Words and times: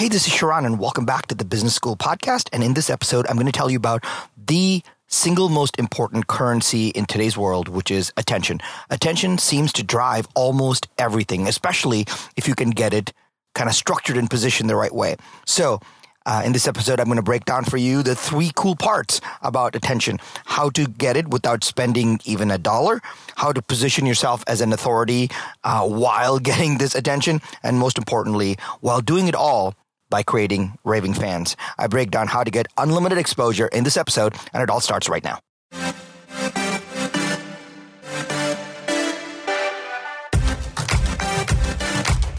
Hey, 0.00 0.08
this 0.08 0.26
is 0.26 0.32
Sharran, 0.32 0.64
and 0.64 0.78
welcome 0.78 1.04
back 1.04 1.26
to 1.26 1.34
the 1.34 1.44
Business 1.44 1.74
School 1.74 1.94
podcast. 1.94 2.48
And 2.54 2.64
in 2.64 2.72
this 2.72 2.88
episode, 2.88 3.26
I'm 3.28 3.36
going 3.36 3.44
to 3.44 3.52
tell 3.52 3.68
you 3.68 3.76
about 3.76 4.02
the 4.34 4.82
single 5.08 5.50
most 5.50 5.78
important 5.78 6.26
currency 6.26 6.88
in 6.88 7.04
today's 7.04 7.36
world, 7.36 7.68
which 7.68 7.90
is 7.90 8.10
attention. 8.16 8.60
Attention 8.88 9.36
seems 9.36 9.74
to 9.74 9.82
drive 9.82 10.26
almost 10.34 10.88
everything, 10.96 11.46
especially 11.46 12.06
if 12.34 12.48
you 12.48 12.54
can 12.54 12.70
get 12.70 12.94
it 12.94 13.12
kind 13.54 13.68
of 13.68 13.76
structured 13.76 14.16
and 14.16 14.30
positioned 14.30 14.70
the 14.70 14.74
right 14.74 14.94
way. 14.94 15.16
So, 15.44 15.80
uh, 16.24 16.42
in 16.46 16.52
this 16.52 16.66
episode, 16.66 16.98
I'm 16.98 17.06
going 17.06 17.16
to 17.16 17.22
break 17.22 17.44
down 17.44 17.64
for 17.64 17.76
you 17.76 18.02
the 18.02 18.14
three 18.14 18.52
cool 18.54 18.76
parts 18.76 19.20
about 19.42 19.74
attention 19.74 20.18
how 20.46 20.70
to 20.70 20.86
get 20.86 21.18
it 21.18 21.28
without 21.28 21.62
spending 21.62 22.20
even 22.24 22.50
a 22.50 22.56
dollar, 22.56 23.02
how 23.36 23.52
to 23.52 23.60
position 23.60 24.06
yourself 24.06 24.44
as 24.46 24.62
an 24.62 24.72
authority 24.72 25.30
uh, 25.64 25.86
while 25.86 26.38
getting 26.50 26.78
this 26.78 26.94
attention, 26.94 27.42
and 27.62 27.78
most 27.78 27.98
importantly, 27.98 28.56
while 28.80 29.02
doing 29.02 29.28
it 29.28 29.34
all 29.34 29.74
by 30.10 30.22
creating 30.22 30.76
raving 30.84 31.14
fans. 31.14 31.56
I 31.78 31.86
break 31.86 32.10
down 32.10 32.26
how 32.26 32.44
to 32.44 32.50
get 32.50 32.66
unlimited 32.76 33.18
exposure 33.18 33.68
in 33.68 33.84
this 33.84 33.96
episode, 33.96 34.34
and 34.52 34.62
it 34.62 34.68
all 34.68 34.80
starts 34.80 35.08
right 35.08 35.24
now. 35.24 35.38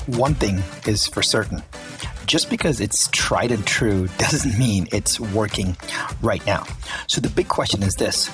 One 0.06 0.36
thing 0.36 0.62
is 0.86 1.08
for 1.08 1.24
certain 1.24 1.64
just 2.32 2.50
because 2.50 2.80
it's 2.80 3.10
tried 3.12 3.52
and 3.52 3.68
true 3.68 4.08
doesn't 4.18 4.58
mean 4.58 4.88
it's 4.94 5.20
working 5.20 5.76
right 6.22 6.46
now. 6.46 6.66
So 7.08 7.20
the 7.20 7.30
big 7.30 7.50
question 7.50 7.84
is 7.84 7.96
this 7.96 8.28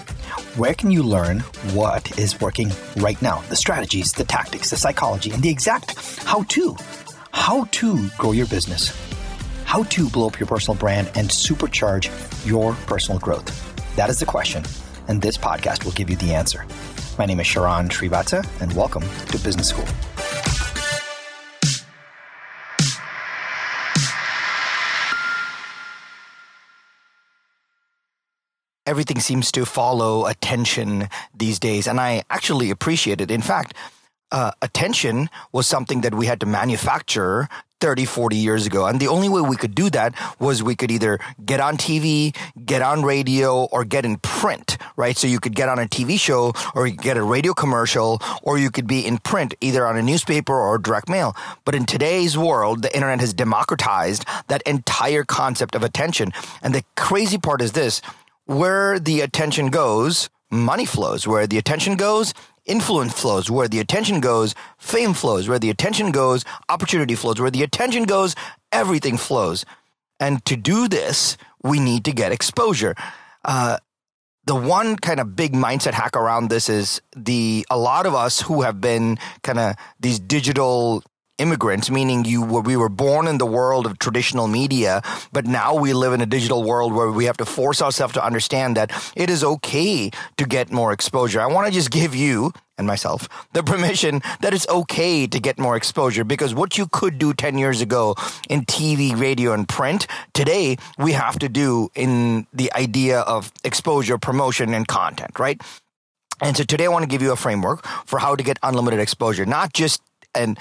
where 0.55 0.75
can 0.75 0.91
you 0.91 1.01
learn 1.01 1.39
what 1.73 2.17
is 2.19 2.39
working 2.39 2.71
right 2.97 3.19
now? 3.23 3.41
The 3.49 3.55
strategies, 3.55 4.11
the 4.11 4.23
tactics, 4.23 4.69
the 4.69 4.77
psychology, 4.77 5.31
and 5.31 5.41
the 5.41 5.49
exact 5.49 5.95
how 6.23 6.43
to. 6.43 6.75
How 7.31 7.65
to 7.65 8.09
grow 8.19 8.33
your 8.33 8.45
business, 8.45 8.91
how 9.67 9.83
to 9.83 10.09
blow 10.09 10.27
up 10.27 10.39
your 10.39 10.47
personal 10.47 10.77
brand 10.77 11.11
and 11.15 11.27
supercharge 11.27 12.09
your 12.47 12.73
personal 12.87 13.19
growth. 13.19 13.51
That 13.97 14.09
is 14.09 14.17
the 14.17 14.25
question, 14.25 14.63
and 15.09 15.21
this 15.21 15.37
podcast 15.37 15.83
will 15.83 15.91
give 15.91 16.09
you 16.09 16.15
the 16.15 16.33
answer. 16.33 16.65
My 17.19 17.25
name 17.25 17.41
is 17.41 17.47
Sharran 17.47 17.89
Srivatsaa, 17.89 18.47
and 18.61 18.73
welcome 18.73 19.03
to 19.03 19.37
Business 19.39 19.67
School. 19.67 19.85
everything 28.87 29.19
seems 29.19 29.51
to 29.51 29.65
follow 29.65 30.27
attention 30.27 31.09
these 31.35 31.59
days, 31.59 31.87
and 31.87 31.99
I 31.99 32.23
actually 32.29 32.71
appreciate 32.71 33.19
it. 33.19 33.29
In 33.29 33.41
fact, 33.41 33.73
uh, 34.31 34.51
attention 34.61 35.29
was 35.51 35.67
something 35.67 36.01
that 36.01 36.13
we 36.13 36.25
had 36.25 36.39
to 36.41 36.45
manufacture 36.45 37.47
30, 37.79 38.05
40 38.05 38.35
years 38.35 38.65
ago. 38.65 38.87
And 38.87 38.99
the 38.99 39.07
only 39.07 39.29
way 39.29 39.41
we 39.41 39.55
could 39.55 39.75
do 39.75 39.89
that 39.91 40.15
was 40.39 40.63
we 40.63 40.75
could 40.75 40.91
either 40.91 41.19
get 41.45 41.59
on 41.59 41.77
TV, 41.77 42.35
get 42.65 42.81
on 42.81 43.03
radio, 43.03 43.65
or 43.65 43.85
get 43.85 44.03
in 44.03 44.17
print, 44.17 44.77
right? 44.95 45.15
So 45.15 45.27
you 45.27 45.39
could 45.39 45.55
get 45.55 45.69
on 45.69 45.77
a 45.77 45.85
TV 45.85 46.19
show 46.19 46.53
or 46.73 46.87
you 46.87 46.93
could 46.93 47.03
get 47.03 47.17
a 47.17 47.23
radio 47.23 47.53
commercial 47.53 48.19
or 48.41 48.57
you 48.57 48.71
could 48.71 48.87
be 48.87 49.05
in 49.05 49.19
print 49.19 49.53
either 49.61 49.85
on 49.85 49.95
a 49.95 50.01
newspaper 50.01 50.55
or 50.55 50.77
direct 50.79 51.07
mail. 51.07 51.35
But 51.65 51.75
in 51.75 51.85
today's 51.85 52.37
world, 52.37 52.81
the 52.81 52.93
internet 52.95 53.19
has 53.19 53.33
democratized 53.33 54.25
that 54.47 54.63
entire 54.63 55.23
concept 55.23 55.75
of 55.75 55.83
attention. 55.83 56.33
And 56.63 56.73
the 56.73 56.83
crazy 56.95 57.37
part 57.37 57.61
is 57.61 57.73
this 57.73 58.01
where 58.45 58.97
the 58.97 59.21
attention 59.21 59.67
goes, 59.69 60.29
money 60.49 60.85
flows. 60.85 61.27
Where 61.27 61.45
the 61.45 61.57
attention 61.57 61.95
goes, 61.95 62.33
influence 62.67 63.13
flows. 63.13 63.49
Where 63.49 63.67
the 63.67 63.79
attention 63.79 64.19
goes, 64.19 64.53
fame 64.77 65.13
flows. 65.13 65.47
Where 65.47 65.59
the 65.59 65.69
attention 65.69 66.11
goes, 66.11 66.45
opportunity 66.69 67.15
flows. 67.15 67.39
Where 67.41 67.51
the 67.51 67.63
attention 67.63 68.03
goes, 68.03 68.35
everything 68.71 69.17
flows. 69.17 69.65
And 70.19 70.43
to 70.45 70.55
do 70.55 70.87
this, 70.87 71.37
we 71.63 71.79
need 71.79 72.05
to 72.05 72.11
get 72.11 72.31
exposure. 72.31 72.95
Uh, 73.43 73.77
the 74.45 74.55
one 74.55 74.95
kind 74.95 75.19
of 75.19 75.35
big 75.35 75.53
mindset 75.53 75.93
hack 75.93 76.15
around 76.15 76.49
this 76.49 76.69
is 76.69 77.01
the 77.15 77.65
a 77.69 77.77
lot 77.77 78.05
of 78.05 78.15
us 78.15 78.41
who 78.41 78.61
have 78.61 78.79
been 78.79 79.17
kind 79.43 79.59
of 79.59 79.75
these 79.99 80.19
digital 80.19 81.03
immigrants, 81.37 81.89
meaning 81.89 82.25
you 82.25 82.43
were, 82.43 82.61
we 82.61 82.75
were 82.75 82.89
born 82.89 83.27
in 83.27 83.37
the 83.37 83.45
world 83.45 83.85
of 83.85 83.99
traditional 83.99 84.47
media, 84.47 85.01
but 85.31 85.45
now 85.45 85.75
we 85.75 85.93
live 85.93 86.13
in 86.13 86.21
a 86.21 86.25
digital 86.25 86.63
world 86.63 86.93
where 86.93 87.11
we 87.11 87.25
have 87.25 87.37
to 87.37 87.45
force 87.45 87.81
ourselves 87.81 88.13
to 88.13 88.25
understand 88.25 88.75
that 88.77 88.91
it 89.15 89.29
is 89.29 89.43
okay 89.43 90.09
to 90.37 90.45
get 90.45 90.71
more 90.71 90.91
exposure. 90.91 91.39
I 91.39 91.47
want 91.47 91.67
to 91.67 91.73
just 91.73 91.91
give 91.91 92.15
you 92.15 92.51
and 92.77 92.87
myself 92.87 93.27
the 93.53 93.63
permission 93.73 94.21
that 94.41 94.53
it's 94.53 94.67
okay 94.69 95.27
to 95.27 95.39
get 95.39 95.59
more 95.59 95.75
exposure 95.75 96.23
because 96.23 96.53
what 96.53 96.77
you 96.77 96.87
could 96.87 97.17
do 97.17 97.33
10 97.33 97.57
years 97.57 97.81
ago 97.81 98.15
in 98.49 98.65
TV, 98.65 99.19
radio, 99.19 99.53
and 99.53 99.67
print, 99.67 100.07
today 100.33 100.77
we 100.97 101.11
have 101.11 101.39
to 101.39 101.49
do 101.49 101.89
in 101.95 102.47
the 102.53 102.71
idea 102.73 103.21
of 103.21 103.51
exposure, 103.63 104.17
promotion, 104.17 104.73
and 104.73 104.87
content, 104.87 105.39
right? 105.39 105.61
And 106.41 106.55
so 106.55 106.63
today 106.63 106.85
I 106.85 106.89
want 106.89 107.03
to 107.03 107.07
give 107.07 107.21
you 107.21 107.31
a 107.31 107.35
framework 107.35 107.85
for 108.05 108.19
how 108.19 108.35
to 108.35 108.43
get 108.43 108.59
unlimited 108.61 108.99
exposure, 108.99 109.45
not 109.45 109.73
just 109.73 110.01
and 110.35 110.59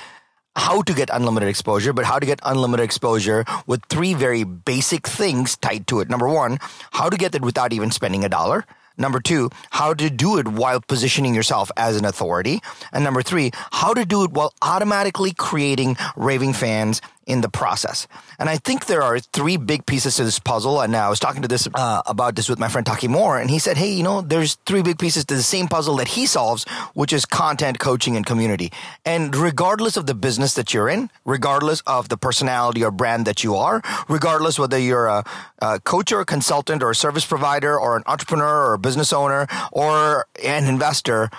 how 0.57 0.83
to 0.83 0.95
get 0.95 1.11
unlimited 1.13 1.49
exposure, 1.49 1.93
but 1.93 2.05
how 2.05 2.19
to 2.19 2.27
get 2.27 2.41
unlimited 2.43 2.83
exposure 2.83 3.45
with 3.67 3.85
three 3.87 4.15
very 4.15 4.43
basic 4.43 5.07
things 5.07 5.57
tied 5.57 5.87
to 5.89 6.01
it. 6.01 6.09
Number 6.09 6.29
one, 6.29 6.59
how 6.91 7.09
to 7.11 7.17
get 7.17 7.35
it 7.35 7.43
without 7.43 7.73
even 7.73 7.91
spending 7.91 8.25
a 8.25 8.29
dollar. 8.29 8.65
Number 8.99 9.21
two, 9.21 9.51
how 9.71 9.93
to 9.93 10.09
do 10.09 10.39
it 10.39 10.49
while 10.49 10.81
positioning 10.81 11.35
yourself 11.35 11.71
as 11.77 11.97
an 11.97 12.07
authority. 12.07 12.61
And 12.93 13.05
number 13.05 13.23
three, 13.23 13.51
how 13.71 13.93
to 13.93 14.07
do 14.07 14.25
it 14.25 14.31
while 14.33 14.55
automatically 14.63 15.35
creating 15.37 15.99
raving 16.17 16.55
fans 16.55 17.03
in 17.27 17.41
the 17.41 17.49
process. 17.49 18.07
And 18.39 18.49
I 18.49 18.57
think 18.57 18.87
there 18.87 19.03
are 19.03 19.19
three 19.19 19.57
big 19.57 19.85
pieces 19.85 20.17
to 20.17 20.25
this 20.25 20.39
puzzle. 20.39 20.81
And 20.81 20.93
now 20.93 21.07
I 21.07 21.11
was 21.11 21.19
talking 21.19 21.43
to 21.43 21.49
this 21.49 21.69
uh, 21.75 22.03
about 22.07 22.37
this 22.37 22.49
with 22.49 22.59
my 22.59 22.69
friend 22.69 22.87
Taki 22.87 23.09
Moore, 23.09 23.39
and 23.39 23.51
he 23.51 23.59
said, 23.59 23.77
"Hey, 23.77 23.93
you 23.93 24.03
know, 24.03 24.21
there's 24.21 24.55
three 24.67 24.83
big 24.83 24.99
pieces 24.99 25.25
to 25.27 25.35
the 25.35 25.43
same 25.43 25.67
puzzle 25.69 25.97
that 25.97 26.09
he 26.09 26.27
solves, 26.27 26.65
which 26.95 27.13
is 27.13 27.25
content, 27.27 27.79
coaching, 27.79 28.17
and 28.17 28.25
community. 28.25 28.73
And 29.05 29.35
regardless 29.35 29.97
of 29.97 30.07
the 30.07 30.15
business 30.15 30.55
that 30.55 30.73
you're 30.73 30.89
in, 30.89 31.11
regardless 31.25 31.81
of 31.87 32.09
the 32.09 32.17
personality 32.17 32.85
or 32.85 32.91
brand 32.91 33.27
that 33.27 33.43
you 33.43 33.57
are, 33.57 33.83
regardless 34.09 34.59
whether 34.59 34.79
you're 34.79 35.07
a, 35.07 35.25
a 35.61 35.81
coach 35.81 36.13
or 36.13 36.21
a 36.21 36.25
consultant 36.25 36.83
or 36.83 36.91
a 36.91 36.95
service 36.95 37.27
provider 37.27 37.79
or 37.79 37.97
an 37.97 38.05
entrepreneur 38.07 38.67
or 38.67 38.75
a 38.75 38.79
business 38.79 39.13
owner 39.13 39.47
or 39.73 40.27
an 40.45 40.65
investor." 40.67 41.31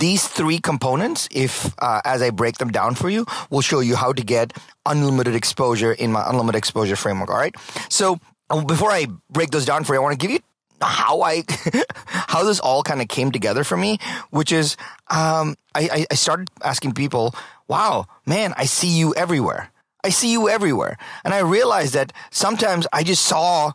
These 0.00 0.26
three 0.26 0.58
components, 0.58 1.28
if 1.30 1.72
uh, 1.78 2.00
as 2.04 2.22
I 2.22 2.30
break 2.30 2.58
them 2.58 2.70
down 2.70 2.94
for 2.96 3.08
you, 3.08 3.26
will 3.50 3.60
show 3.60 3.80
you 3.80 3.94
how 3.94 4.12
to 4.12 4.22
get 4.22 4.52
unlimited 4.86 5.34
exposure 5.34 5.92
in 5.92 6.10
my 6.10 6.28
unlimited 6.28 6.58
exposure 6.58 6.96
framework. 6.96 7.30
All 7.30 7.36
right. 7.36 7.54
So 7.88 8.18
um, 8.48 8.66
before 8.66 8.90
I 8.90 9.06
break 9.30 9.50
those 9.50 9.64
down 9.66 9.84
for 9.84 9.94
you, 9.94 10.00
I 10.00 10.02
want 10.02 10.18
to 10.18 10.26
give 10.26 10.32
you 10.32 10.40
how 10.80 11.20
I 11.20 11.44
how 12.06 12.42
this 12.44 12.58
all 12.60 12.82
kind 12.82 13.00
of 13.00 13.08
came 13.08 13.30
together 13.30 13.62
for 13.62 13.76
me, 13.76 13.98
which 14.30 14.50
is 14.50 14.76
um, 15.08 15.54
I, 15.74 16.06
I 16.10 16.14
started 16.14 16.48
asking 16.64 16.94
people, 16.94 17.34
"Wow, 17.68 18.06
man, 18.26 18.54
I 18.56 18.64
see 18.64 18.88
you 18.88 19.14
everywhere. 19.14 19.70
I 20.02 20.08
see 20.08 20.32
you 20.32 20.48
everywhere," 20.48 20.96
and 21.24 21.34
I 21.34 21.40
realized 21.40 21.92
that 21.94 22.12
sometimes 22.30 22.86
I 22.92 23.02
just 23.02 23.24
saw 23.24 23.72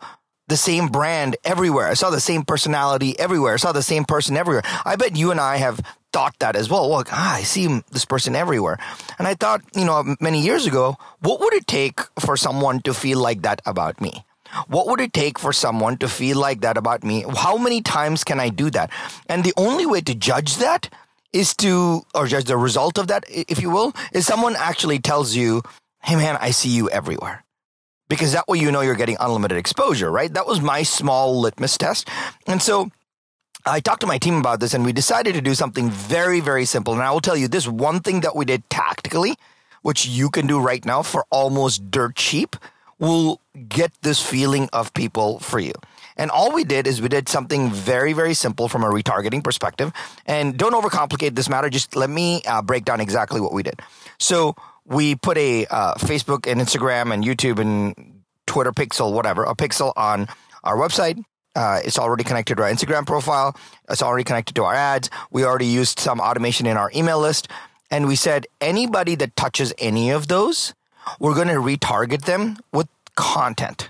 the 0.48 0.58
same 0.58 0.88
brand 0.88 1.38
everywhere. 1.44 1.88
I 1.88 1.94
saw 1.96 2.10
the 2.10 2.20
same 2.20 2.44
personality 2.44 3.18
everywhere. 3.20 3.54
I 3.54 3.58
saw 3.58 3.72
the 3.72 3.82
same 3.82 4.06
person 4.06 4.38
everywhere. 4.38 4.64
I 4.86 4.96
bet 4.96 5.16
you 5.16 5.32
and 5.32 5.40
I 5.40 5.58
have 5.58 5.82
thought 6.16 6.40
that 6.40 6.56
as 6.56 6.70
well. 6.70 6.90
Well, 6.90 7.04
ah, 7.12 7.36
I 7.36 7.44
see 7.44 7.68
this 7.92 8.06
person 8.06 8.38
everywhere. 8.38 8.78
And 9.20 9.28
I 9.28 9.34
thought, 9.36 9.62
you 9.76 9.84
know, 9.84 10.16
many 10.22 10.42
years 10.42 10.66
ago, 10.66 10.96
what 11.20 11.42
would 11.42 11.54
it 11.54 11.68
take 11.68 12.00
for 12.22 12.38
someone 12.38 12.80
to 12.84 12.94
feel 12.94 13.20
like 13.20 13.42
that 13.42 13.62
about 13.66 14.00
me? 14.00 14.24
What 14.68 14.88
would 14.88 15.02
it 15.02 15.12
take 15.12 15.38
for 15.38 15.52
someone 15.52 15.98
to 15.98 16.08
feel 16.08 16.38
like 16.40 16.62
that 16.62 16.78
about 16.78 17.04
me? 17.04 17.26
How 17.36 17.58
many 17.58 17.82
times 17.82 18.24
can 18.24 18.40
I 18.40 18.48
do 18.48 18.70
that? 18.70 18.92
And 19.28 19.44
the 19.44 19.52
only 19.58 19.86
way 19.86 20.00
to 20.08 20.16
judge 20.16 20.56
that 20.58 20.88
is 21.34 21.54
to, 21.58 22.04
or 22.16 22.28
judge 22.28 22.46
the 22.46 22.56
result 22.56 22.98
of 22.98 23.08
that, 23.08 23.26
if 23.28 23.62
you 23.62 23.70
will, 23.70 23.92
is 24.14 24.26
someone 24.26 24.56
actually 24.56 25.00
tells 25.00 25.36
you, 25.36 25.64
hey 26.02 26.16
man, 26.16 26.38
I 26.40 26.52
see 26.52 26.70
you 26.70 26.90
everywhere. 26.92 27.44
Because 28.08 28.32
that 28.32 28.48
way 28.48 28.60
you 28.60 28.72
know 28.72 28.80
you're 28.80 28.96
getting 28.96 29.18
unlimited 29.20 29.58
exposure, 29.58 30.10
right? 30.10 30.34
That 30.34 30.48
was 30.48 30.62
my 30.62 30.84
small 30.84 31.42
litmus 31.42 31.78
test. 31.78 32.08
And 32.48 32.62
so 32.62 32.90
I 33.68 33.80
talked 33.80 34.02
to 34.02 34.08
my 34.08 34.20
team 34.20 34.36
about 34.36 34.60
this 34.60 34.76
and 34.76 34.86
we 34.86 34.94
decided 34.94 35.34
to 35.34 35.42
do 35.42 35.56
something 35.56 35.90
very, 35.90 36.40
very 36.40 36.66
simple. 36.66 36.94
And 36.94 37.02
I 37.02 37.12
will 37.12 37.22
tell 37.22 37.36
you 37.36 37.48
this 37.48 37.68
one 37.68 38.00
thing 38.00 38.22
that 38.22 38.36
we 38.36 38.46
did 38.46 38.70
tactically, 38.70 39.36
which 39.82 40.06
you 40.06 40.30
can 40.30 40.46
do 40.46 40.60
right 40.60 40.86
now 40.86 41.02
for 41.02 41.26
almost 41.32 41.90
dirt 41.90 42.16
cheap, 42.16 42.56
will 43.00 43.42
get 43.68 43.92
this 44.04 44.22
feeling 44.22 44.70
of 44.72 44.94
people 44.94 45.40
for 45.40 45.60
you. 45.60 45.74
And 46.16 46.30
all 46.30 46.54
we 46.54 46.64
did 46.64 46.86
is 46.86 47.02
we 47.02 47.10
did 47.10 47.28
something 47.28 47.72
very, 47.72 48.14
very 48.14 48.36
simple 48.36 48.70
from 48.70 48.84
a 48.84 48.88
retargeting 48.88 49.44
perspective. 49.44 49.92
And 50.28 50.58
don't 50.58 50.74
overcomplicate 50.74 51.36
this 51.36 51.50
matter. 51.50 51.70
Just 51.70 51.96
let 51.96 52.10
me 52.10 52.44
uh, 52.48 52.62
break 52.62 52.86
down 52.86 53.02
exactly 53.02 53.42
what 53.42 53.52
we 53.52 53.64
did. 53.64 53.82
So 54.20 54.56
we 54.86 55.16
put 55.16 55.38
a 55.38 55.66
uh, 55.66 55.96
Facebook 55.96 56.50
and 56.50 56.62
Instagram 56.62 57.12
and 57.12 57.24
YouTube 57.24 57.60
and 57.60 58.22
Twitter 58.46 58.72
pixel, 58.72 59.12
whatever, 59.12 59.44
a 59.44 59.56
pixel 59.56 59.92
on 59.98 60.28
our 60.64 60.78
website. 60.78 61.22
Uh, 61.56 61.80
it's 61.84 61.98
already 61.98 62.24
connected 62.24 62.58
to 62.58 62.64
our 62.64 62.72
Instagram 62.72 63.06
profile. 63.06 63.56
It's 63.90 64.02
already 64.02 64.24
connected 64.24 64.56
to 64.56 64.64
our 64.64 64.74
ads. 64.74 65.10
We 65.32 65.46
already 65.46 65.68
used 65.68 66.00
some 66.00 66.20
automation 66.20 66.66
in 66.66 66.78
our 66.78 66.92
email 66.94 67.20
list. 67.20 67.48
And 67.90 68.08
we 68.08 68.16
said 68.16 68.48
anybody 68.60 69.16
that 69.16 69.36
touches 69.36 69.74
any 69.78 70.10
of 70.10 70.28
those, 70.28 70.74
we're 71.20 71.36
going 71.36 71.48
to 71.48 71.56
retarget 71.56 72.26
them 72.26 72.58
with 72.74 72.88
content. 73.16 73.90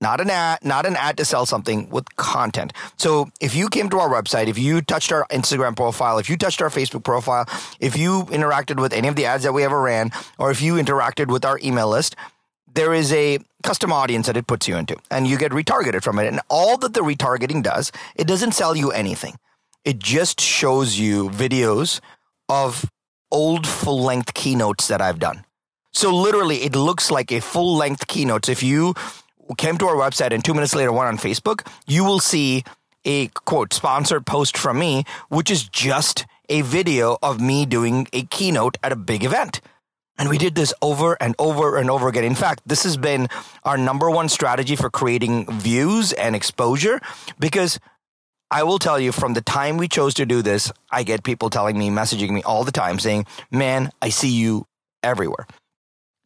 Not 0.00 0.20
an 0.20 0.30
ad, 0.30 0.60
not 0.62 0.86
an 0.86 0.94
ad 0.94 1.16
to 1.16 1.24
sell 1.24 1.44
something 1.44 1.90
with 1.90 2.14
content. 2.16 2.72
So 2.96 3.30
if 3.40 3.54
you 3.56 3.68
came 3.68 3.90
to 3.90 3.98
our 3.98 4.08
website, 4.08 4.46
if 4.46 4.56
you 4.56 4.80
touched 4.80 5.10
our 5.10 5.26
Instagram 5.28 5.74
profile, 5.74 6.18
if 6.18 6.30
you 6.30 6.36
touched 6.36 6.62
our 6.62 6.70
Facebook 6.70 7.02
profile, 7.02 7.46
if 7.80 7.96
you 7.96 8.22
interacted 8.26 8.80
with 8.80 8.92
any 8.92 9.08
of 9.08 9.16
the 9.16 9.26
ads 9.26 9.42
that 9.42 9.52
we 9.52 9.64
ever 9.64 9.80
ran, 9.80 10.12
or 10.38 10.52
if 10.52 10.62
you 10.62 10.74
interacted 10.74 11.28
with 11.28 11.44
our 11.44 11.58
email 11.64 11.88
list, 11.88 12.14
there 12.78 12.94
is 12.94 13.12
a 13.12 13.40
custom 13.64 13.92
audience 13.92 14.28
that 14.28 14.36
it 14.36 14.46
puts 14.46 14.68
you 14.68 14.76
into 14.76 14.96
and 15.10 15.26
you 15.26 15.36
get 15.36 15.50
retargeted 15.50 16.00
from 16.04 16.20
it. 16.20 16.28
And 16.28 16.40
all 16.48 16.78
that 16.78 16.94
the 16.94 17.00
retargeting 17.00 17.60
does, 17.60 17.90
it 18.14 18.28
doesn't 18.28 18.52
sell 18.52 18.76
you 18.76 18.92
anything. 18.92 19.34
It 19.84 19.98
just 19.98 20.40
shows 20.40 20.96
you 20.96 21.28
videos 21.28 22.00
of 22.48 22.88
old 23.32 23.66
full 23.66 24.00
length 24.00 24.32
keynotes 24.32 24.86
that 24.86 25.00
I've 25.00 25.18
done. 25.18 25.44
So 25.92 26.14
literally 26.14 26.58
it 26.58 26.76
looks 26.76 27.10
like 27.10 27.32
a 27.32 27.40
full 27.40 27.74
length 27.76 28.06
keynote. 28.06 28.46
So 28.46 28.52
if 28.52 28.62
you 28.62 28.94
came 29.56 29.76
to 29.78 29.88
our 29.88 29.96
website 29.96 30.32
and 30.32 30.44
two 30.44 30.54
minutes 30.54 30.76
later 30.76 30.92
went 30.92 31.08
on 31.08 31.18
Facebook, 31.18 31.66
you 31.88 32.04
will 32.04 32.20
see 32.20 32.62
a 33.04 33.26
quote 33.28 33.72
sponsored 33.72 34.24
post 34.24 34.56
from 34.56 34.78
me, 34.78 35.02
which 35.30 35.50
is 35.50 35.68
just 35.68 36.26
a 36.48 36.60
video 36.60 37.18
of 37.24 37.40
me 37.40 37.66
doing 37.66 38.06
a 38.12 38.22
keynote 38.22 38.78
at 38.84 38.92
a 38.92 38.96
big 38.96 39.24
event. 39.24 39.60
And 40.18 40.28
we 40.28 40.36
did 40.36 40.56
this 40.56 40.74
over 40.82 41.16
and 41.20 41.34
over 41.38 41.76
and 41.76 41.88
over 41.90 42.08
again. 42.08 42.24
In 42.24 42.34
fact, 42.34 42.62
this 42.66 42.82
has 42.82 42.96
been 42.96 43.28
our 43.64 43.78
number 43.78 44.10
one 44.10 44.28
strategy 44.28 44.74
for 44.74 44.90
creating 44.90 45.46
views 45.60 46.12
and 46.12 46.34
exposure 46.34 47.00
because 47.38 47.78
I 48.50 48.64
will 48.64 48.78
tell 48.78 48.98
you 48.98 49.12
from 49.12 49.34
the 49.34 49.42
time 49.42 49.76
we 49.76 49.88
chose 49.88 50.14
to 50.14 50.26
do 50.26 50.42
this, 50.42 50.72
I 50.90 51.02
get 51.04 51.22
people 51.22 51.50
telling 51.50 51.78
me, 51.78 51.90
messaging 51.90 52.30
me 52.30 52.42
all 52.42 52.64
the 52.64 52.72
time 52.72 52.98
saying, 52.98 53.26
man, 53.50 53.90
I 54.02 54.08
see 54.08 54.30
you 54.30 54.66
everywhere. 55.02 55.46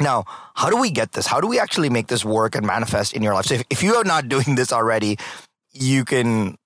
Now, 0.01 0.25
how 0.55 0.71
do 0.71 0.77
we 0.77 0.91
get 0.91 1.13
this? 1.13 1.27
How 1.27 1.41
do 1.41 1.47
we 1.47 1.59
actually 1.59 1.91
make 1.91 2.07
this 2.07 2.25
work 2.25 2.55
and 2.55 2.67
manifest 2.67 3.13
in 3.13 3.23
your 3.23 3.35
life? 3.35 3.47
So 3.47 3.55
if, 3.55 3.65
if 3.71 3.83
you 3.83 3.97
are 3.97 4.05
not 4.05 4.29
doing 4.35 4.55
this 4.55 4.73
already, 4.73 5.19
you 5.73 6.05
can 6.05 6.57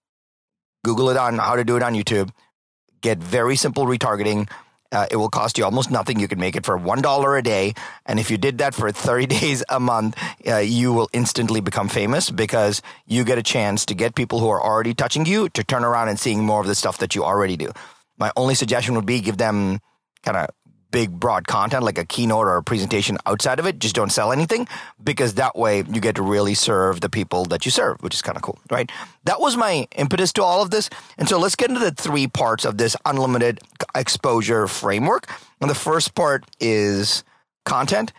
Google 0.85 1.11
it 1.11 1.17
on 1.17 1.39
how 1.39 1.57
to 1.57 1.65
do 1.65 1.77
it 1.77 1.83
on 1.83 1.95
YouTube, 1.95 2.31
get 3.01 3.19
very 3.19 3.57
simple 3.57 3.87
retargeting 3.87 4.49
uh, 4.97 5.07
it 5.11 5.17
will 5.17 5.29
cost 5.29 5.59
you 5.59 5.65
almost 5.65 5.91
nothing. 5.91 6.19
You 6.19 6.29
can 6.29 6.41
make 6.41 6.57
it 6.57 6.65
for 6.65 6.79
$1 6.79 7.39
a 7.39 7.43
day. 7.43 7.75
And 8.07 8.19
if 8.19 8.31
you 8.31 8.39
did 8.39 8.59
that 8.59 8.75
for 8.75 8.91
30 8.91 9.27
days 9.39 9.63
a 9.69 9.79
month, 9.79 10.17
uh, 10.49 10.57
you 10.57 10.93
will 10.95 11.11
instantly 11.13 11.61
become 11.61 11.89
famous 11.89 12.31
because 12.31 12.81
you 13.07 13.25
get 13.25 13.37
a 13.37 13.43
chance 13.43 13.85
to 13.87 13.95
get 13.95 14.15
people 14.15 14.39
who 14.41 14.49
are 14.49 14.63
already 14.63 14.95
touching 14.95 15.27
you 15.27 15.51
to 15.51 15.63
turn 15.63 15.85
around 15.85 16.09
and 16.09 16.19
seeing 16.19 16.45
more 16.45 16.61
of 16.63 16.67
the 16.67 16.75
stuff 16.75 16.97
that 16.99 17.15
you 17.15 17.25
already 17.25 17.57
do. 17.57 17.73
My 18.19 18.33
only 18.37 18.55
suggestion 18.55 18.95
would 18.95 19.05
be 19.05 19.21
give 19.21 19.37
them 19.37 19.81
kind 20.23 20.39
of 20.39 20.49
big, 20.97 21.21
broad 21.21 21.47
content 21.47 21.85
like 21.85 21.99
a 21.99 22.07
keynote 22.07 22.47
or 22.47 22.57
a 22.57 22.63
presentation 22.63 23.19
outside 23.27 23.59
of 23.59 23.67
it. 23.67 23.79
Just 23.79 23.95
don't 23.95 24.11
sell 24.11 24.33
anything 24.33 24.67
because 25.05 25.35
that 25.35 25.55
way 25.55 25.85
you 25.93 26.01
get 26.01 26.15
to 26.15 26.23
really 26.23 26.55
serve 26.55 27.03
the 27.03 27.11
people 27.11 27.45
that 27.45 27.67
you 27.67 27.71
serve, 27.71 28.03
which 28.03 28.15
is 28.15 28.23
kind 28.23 28.35
of 28.35 28.41
cool, 28.41 28.59
right? 28.71 28.91
That 29.25 29.39
was 29.39 29.59
my 29.59 29.87
impetus 29.95 30.33
to 30.33 30.43
all 30.43 30.63
of 30.63 30.71
this. 30.71 30.89
And 31.19 31.29
so 31.29 31.39
let's 31.39 31.55
get 31.55 31.69
into 31.69 31.81
the 31.81 31.91
three 31.91 32.27
parts 32.27 32.65
of 32.65 32.79
this 32.79 32.97
unlimited 33.05 33.61
exposure 33.95 34.67
framework. 34.67 35.29
And 35.61 35.69
the 35.69 35.75
first 35.75 36.15
part 36.15 36.47
is 36.61 37.25
content. 37.67 38.15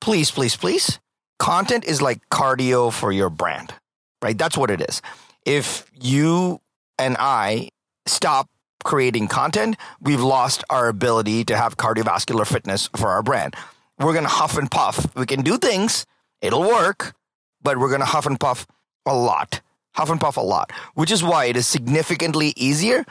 Please, 0.00 0.30
please, 0.30 0.54
please. 0.54 1.00
Content 1.40 1.84
is 1.84 2.00
like 2.00 2.20
cardio 2.30 2.92
for 2.92 3.10
your 3.10 3.28
brand, 3.28 3.74
right? 4.22 4.38
That's 4.38 4.56
what 4.56 4.70
it 4.70 4.80
is. 4.88 5.02
If 5.44 5.90
you 6.00 6.60
and 6.96 7.16
I 7.18 7.70
stop 8.06 8.46
creating 8.84 9.28
content, 9.28 9.76
we've 10.00 10.20
lost 10.20 10.64
our 10.70 10.88
ability 10.88 11.44
to 11.44 11.56
have 11.56 11.76
cardiovascular 11.76 12.46
fitness 12.46 12.88
for 12.96 13.08
our 13.08 13.22
brand. 13.22 13.54
We're 13.98 14.12
going 14.12 14.24
to 14.24 14.30
huff 14.30 14.56
and 14.56 14.70
puff. 14.70 15.14
We 15.14 15.26
can 15.26 15.42
do 15.42 15.58
things, 15.58 16.06
it'll 16.40 16.62
work, 16.62 17.14
but 17.62 17.78
we're 17.78 17.88
going 17.88 18.00
to 18.00 18.06
huff 18.06 18.26
and 18.26 18.38
puff 18.38 18.66
a 19.06 19.14
lot. 19.14 19.60
Huff 19.94 20.10
and 20.10 20.20
puff 20.20 20.36
a 20.36 20.40
lot, 20.40 20.70
which 20.94 21.10
is 21.10 21.22
why 21.22 21.46
it 21.46 21.56
is 21.56 21.66
significantly 21.66 22.52
easier 22.56 23.04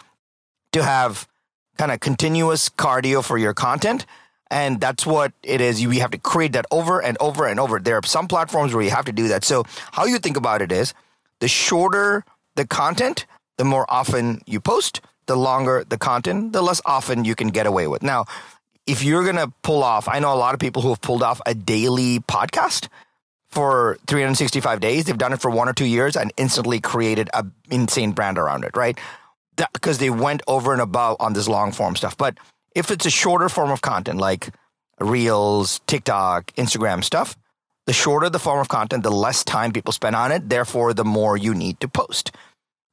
to 0.71 0.83
have 0.83 1.27
kind 1.77 1.91
of 1.91 1.99
continuous 1.99 2.69
cardio 2.69 3.23
for 3.23 3.37
your 3.37 3.53
content. 3.53 4.05
And 4.49 4.79
that's 4.79 5.05
what 5.05 5.33
it 5.43 5.61
is. 5.61 5.81
You 5.81 5.89
have 5.91 6.11
to 6.11 6.17
create 6.17 6.53
that 6.53 6.65
over 6.71 7.01
and 7.01 7.17
over 7.19 7.45
and 7.45 7.59
over. 7.59 7.79
There 7.79 7.97
are 7.97 8.03
some 8.03 8.27
platforms 8.27 8.73
where 8.73 8.83
you 8.83 8.89
have 8.89 9.05
to 9.05 9.11
do 9.11 9.27
that. 9.27 9.43
So, 9.43 9.65
how 9.91 10.05
you 10.05 10.17
think 10.17 10.37
about 10.37 10.61
it 10.63 10.71
is 10.71 10.93
the 11.39 11.47
shorter 11.47 12.23
the 12.59 12.67
content, 12.67 13.25
the 13.57 13.63
more 13.63 13.85
often 13.89 14.41
you 14.45 14.59
post, 14.59 14.99
the 15.29 15.37
longer 15.37 15.85
the 15.87 15.97
content, 15.97 16.53
the 16.53 16.61
less 16.61 16.81
often 16.85 17.23
you 17.23 17.35
can 17.35 17.49
get 17.49 17.67
away 17.67 17.85
with. 17.85 18.01
Now, 18.01 18.25
if 18.87 19.03
you're 19.03 19.23
going 19.23 19.35
to 19.35 19.53
pull 19.61 19.83
off, 19.83 20.07
I 20.09 20.17
know 20.17 20.33
a 20.33 20.35
lot 20.35 20.55
of 20.55 20.59
people 20.59 20.81
who 20.81 20.89
have 20.89 21.01
pulled 21.01 21.21
off 21.21 21.39
a 21.45 21.53
daily 21.53 22.19
podcast 22.19 22.87
for 23.49 23.99
365 24.07 24.79
days. 24.79 25.05
They've 25.05 25.15
done 25.15 25.31
it 25.31 25.39
for 25.39 25.51
one 25.51 25.69
or 25.69 25.73
two 25.73 25.85
years 25.85 26.17
and 26.17 26.33
instantly 26.35 26.79
created 26.79 27.29
an 27.35 27.53
insane 27.69 28.11
brand 28.13 28.39
around 28.39 28.63
it, 28.63 28.75
right? 28.75 28.97
Because 29.55 29.99
they 29.99 30.09
went 30.09 30.41
over 30.47 30.73
and 30.73 30.81
above 30.81 31.17
on 31.19 31.33
this 31.33 31.47
long 31.47 31.71
form 31.71 31.95
stuff. 31.95 32.17
But 32.17 32.39
if 32.75 32.89
it's 32.89 33.05
a 33.05 33.11
shorter 33.11 33.49
form 33.49 33.69
of 33.69 33.83
content 33.83 34.19
like 34.19 34.49
Reels, 34.99 35.79
TikTok, 35.85 36.51
Instagram 36.53 37.03
stuff, 37.03 37.37
the 37.85 37.93
shorter 37.93 38.31
the 38.31 38.39
form 38.39 38.59
of 38.59 38.67
content, 38.67 39.03
the 39.03 39.11
less 39.11 39.43
time 39.43 39.71
people 39.71 39.93
spend 39.93 40.15
on 40.15 40.31
it. 40.31 40.49
Therefore, 40.49 40.95
the 40.95 41.05
more 41.05 41.37
you 41.37 41.53
need 41.53 41.79
to 41.81 41.87
post 41.87 42.31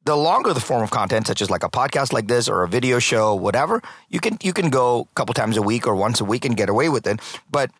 the 0.06 0.16
longer 0.16 0.54
the 0.54 0.60
form 0.60 0.82
of 0.82 0.90
content, 0.90 1.26
such 1.26 1.42
as 1.42 1.50
like 1.50 1.64
a 1.64 1.68
podcast 1.68 2.12
like 2.12 2.28
this 2.28 2.48
or 2.48 2.62
a 2.62 2.68
video 2.68 2.98
show, 2.98 3.34
whatever, 3.34 3.82
you 4.08 4.20
can 4.20 4.38
you 4.42 4.52
can 4.52 4.70
go 4.70 5.00
a 5.00 5.14
couple 5.14 5.34
times 5.34 5.56
a 5.56 5.62
week 5.62 5.86
or 5.86 5.94
once 5.94 6.20
a 6.20 6.24
week 6.24 6.44
and 6.44 6.56
get 6.56 6.68
away 6.68 6.88
with 6.88 7.06
it. 7.06 7.20
But 7.50 7.70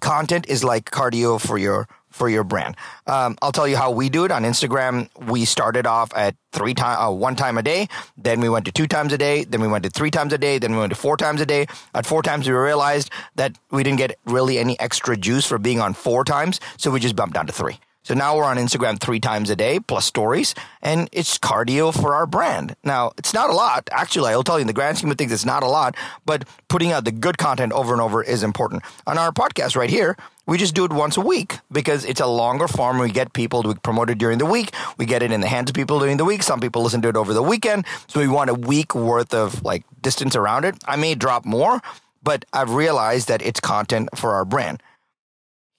content 0.00 0.46
is 0.48 0.64
like 0.64 0.90
cardio 0.90 1.40
for 1.40 1.56
your 1.56 1.86
for 2.10 2.28
your 2.28 2.44
brand. 2.44 2.76
Um, 3.06 3.36
I'll 3.40 3.52
tell 3.52 3.66
you 3.68 3.76
how 3.76 3.92
we 3.92 4.08
do 4.08 4.24
it 4.24 4.32
on 4.32 4.42
Instagram. 4.42 5.08
We 5.28 5.44
started 5.44 5.86
off 5.86 6.12
at 6.16 6.34
three 6.52 6.74
time, 6.74 6.98
uh, 6.98 7.10
one 7.10 7.36
time 7.36 7.56
a 7.56 7.62
day. 7.62 7.88
Then 8.16 8.40
we 8.40 8.48
went 8.48 8.66
to 8.66 8.72
two 8.72 8.86
times 8.86 9.12
a 9.12 9.18
day. 9.18 9.44
Then 9.44 9.60
we 9.60 9.68
went 9.68 9.84
to 9.84 9.90
three 9.90 10.10
times 10.10 10.32
a 10.32 10.38
day. 10.38 10.58
Then 10.58 10.72
we 10.72 10.78
went 10.78 10.90
to 10.90 10.98
four 10.98 11.16
times 11.16 11.40
a 11.40 11.46
day. 11.46 11.66
At 11.94 12.06
four 12.06 12.22
times, 12.22 12.48
we 12.48 12.54
realized 12.54 13.10
that 13.36 13.56
we 13.70 13.82
didn't 13.82 13.98
get 13.98 14.16
really 14.26 14.58
any 14.58 14.78
extra 14.78 15.16
juice 15.16 15.46
for 15.46 15.58
being 15.58 15.80
on 15.80 15.94
four 15.94 16.24
times, 16.24 16.60
so 16.76 16.90
we 16.90 17.00
just 17.00 17.16
bumped 17.16 17.34
down 17.34 17.46
to 17.46 17.52
three. 17.52 17.78
So 18.04 18.12
now 18.12 18.36
we're 18.36 18.44
on 18.44 18.58
Instagram 18.58 19.00
three 19.00 19.18
times 19.18 19.48
a 19.48 19.56
day 19.56 19.80
plus 19.80 20.04
stories, 20.04 20.54
and 20.82 21.08
it's 21.10 21.38
cardio 21.38 21.90
for 21.90 22.14
our 22.14 22.26
brand. 22.26 22.76
Now, 22.84 23.12
it's 23.16 23.32
not 23.32 23.48
a 23.48 23.54
lot. 23.54 23.88
Actually, 23.90 24.32
I'll 24.32 24.42
tell 24.42 24.58
you, 24.58 24.60
in 24.60 24.66
the 24.66 24.74
grand 24.74 24.98
scheme 24.98 25.10
of 25.10 25.16
things, 25.16 25.32
it's 25.32 25.46
not 25.46 25.62
a 25.62 25.68
lot, 25.68 25.96
but 26.26 26.46
putting 26.68 26.92
out 26.92 27.06
the 27.06 27.12
good 27.12 27.38
content 27.38 27.72
over 27.72 27.94
and 27.94 28.02
over 28.02 28.22
is 28.22 28.42
important. 28.42 28.82
On 29.06 29.16
our 29.16 29.32
podcast 29.32 29.74
right 29.74 29.88
here, 29.88 30.18
we 30.46 30.58
just 30.58 30.74
do 30.74 30.84
it 30.84 30.92
once 30.92 31.16
a 31.16 31.22
week 31.22 31.60
because 31.72 32.04
it's 32.04 32.20
a 32.20 32.26
longer 32.26 32.68
form. 32.68 32.98
We 32.98 33.10
get 33.10 33.32
people 33.32 33.62
to 33.62 33.74
promote 33.76 34.10
it 34.10 34.18
during 34.18 34.36
the 34.36 34.44
week. 34.44 34.74
We 34.98 35.06
get 35.06 35.22
it 35.22 35.32
in 35.32 35.40
the 35.40 35.48
hands 35.48 35.70
of 35.70 35.74
people 35.74 35.98
during 35.98 36.18
the 36.18 36.26
week. 36.26 36.42
Some 36.42 36.60
people 36.60 36.82
listen 36.82 37.00
to 37.00 37.08
it 37.08 37.16
over 37.16 37.32
the 37.32 37.42
weekend. 37.42 37.86
So 38.06 38.20
we 38.20 38.28
want 38.28 38.50
a 38.50 38.54
week 38.54 38.94
worth 38.94 39.32
of 39.32 39.62
like 39.64 39.82
distance 40.02 40.36
around 40.36 40.66
it. 40.66 40.76
I 40.86 40.96
may 40.96 41.14
drop 41.14 41.46
more, 41.46 41.80
but 42.22 42.44
I've 42.52 42.74
realized 42.74 43.28
that 43.28 43.40
it's 43.40 43.60
content 43.60 44.10
for 44.14 44.34
our 44.34 44.44
brand. 44.44 44.82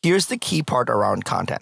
Here's 0.01 0.25
the 0.25 0.37
key 0.37 0.63
part 0.63 0.89
around 0.89 1.23
content 1.23 1.61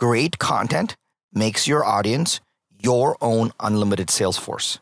Great 0.00 0.38
content 0.38 0.96
makes 1.30 1.68
your 1.68 1.84
audience 1.84 2.40
your 2.82 3.18
own 3.20 3.52
unlimited 3.60 4.08
sales 4.08 4.38
force. 4.38 4.78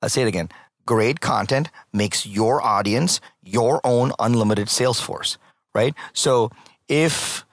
Let's 0.00 0.14
say 0.14 0.22
it 0.22 0.28
again. 0.28 0.48
Great 0.86 1.20
content 1.20 1.68
makes 1.92 2.24
your 2.24 2.62
audience 2.62 3.20
your 3.44 3.82
own 3.84 4.12
unlimited 4.18 4.70
sales 4.70 4.98
force, 4.98 5.36
right? 5.74 5.94
So 6.14 6.50
if 6.88 7.44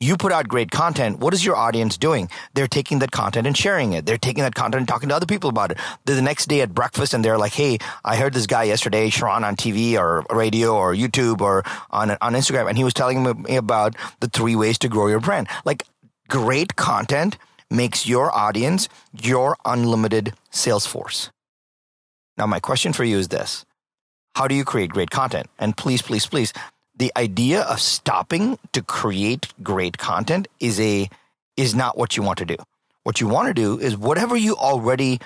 you 0.00 0.16
put 0.16 0.32
out 0.32 0.48
great 0.48 0.72
content, 0.72 1.20
what 1.20 1.32
is 1.32 1.44
your 1.44 1.54
audience 1.54 1.96
doing? 1.96 2.28
They're 2.54 2.66
taking 2.66 2.98
that 2.98 3.12
content 3.12 3.46
and 3.46 3.56
sharing 3.56 3.92
it. 3.92 4.04
They're 4.04 4.18
taking 4.18 4.42
that 4.42 4.56
content 4.56 4.80
and 4.80 4.88
talking 4.88 5.10
to 5.10 5.14
other 5.14 5.26
people 5.26 5.50
about 5.50 5.70
it. 5.70 5.78
They're 6.04 6.16
the 6.16 6.22
next 6.22 6.46
day 6.46 6.60
at 6.60 6.74
breakfast 6.74 7.14
and 7.14 7.24
they're 7.24 7.38
like, 7.38 7.52
Hey, 7.52 7.78
I 8.04 8.16
heard 8.16 8.32
this 8.32 8.48
guy 8.48 8.64
yesterday, 8.64 9.10
Sharran 9.10 9.44
on 9.44 9.54
TV 9.54 9.96
or 9.96 10.26
radio 10.28 10.74
or 10.74 10.92
YouTube 10.92 11.40
or 11.40 11.62
on, 11.90 12.10
on 12.10 12.32
Instagram. 12.34 12.68
And 12.68 12.76
he 12.76 12.82
was 12.82 12.94
telling 12.94 13.22
me 13.22 13.56
about 13.56 13.94
the 14.18 14.28
three 14.28 14.56
ways 14.56 14.76
to 14.78 14.88
grow 14.88 15.06
your 15.06 15.20
brand. 15.20 15.46
Like 15.64 15.84
great 16.28 16.76
content 16.76 17.36
makes 17.70 18.06
your 18.06 18.34
audience 18.34 18.88
your 19.12 19.56
unlimited 19.64 20.34
sales 20.50 20.86
force. 20.86 21.30
Now, 22.36 22.46
my 22.46 22.60
question 22.60 22.92
for 22.92 23.04
you 23.04 23.18
is 23.18 23.28
this 23.28 23.64
How 24.34 24.48
do 24.48 24.54
you 24.54 24.64
create 24.64 24.90
great 24.90 25.10
content? 25.10 25.48
And 25.58 25.76
please, 25.76 26.02
please, 26.02 26.26
please, 26.26 26.52
the 26.96 27.12
idea 27.16 27.62
of 27.62 27.80
stopping 27.80 28.58
to 28.72 28.82
create 28.82 29.52
great 29.62 29.98
content 29.98 30.48
is 30.60 30.80
a 30.80 31.08
is 31.56 31.74
not 31.74 31.96
what 31.96 32.16
you 32.16 32.22
want 32.22 32.38
to 32.38 32.44
do. 32.44 32.56
What 33.04 33.20
you 33.20 33.28
want 33.28 33.48
to 33.48 33.54
do 33.54 33.78
is 33.78 33.96
whatever 33.96 34.36
you 34.36 34.56
already 34.56 35.20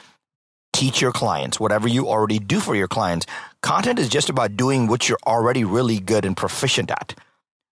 teach 0.72 1.00
your 1.00 1.12
clients, 1.12 1.58
whatever 1.58 1.88
you 1.88 2.08
already 2.08 2.38
do 2.38 2.60
for 2.60 2.74
your 2.74 2.88
clients, 2.88 3.26
content 3.62 3.98
is 3.98 4.08
just 4.08 4.28
about 4.28 4.56
doing 4.56 4.86
what 4.86 5.08
you're 5.08 5.18
already 5.26 5.64
really 5.64 5.98
good 5.98 6.24
and 6.24 6.36
proficient 6.36 6.90
at 6.90 7.14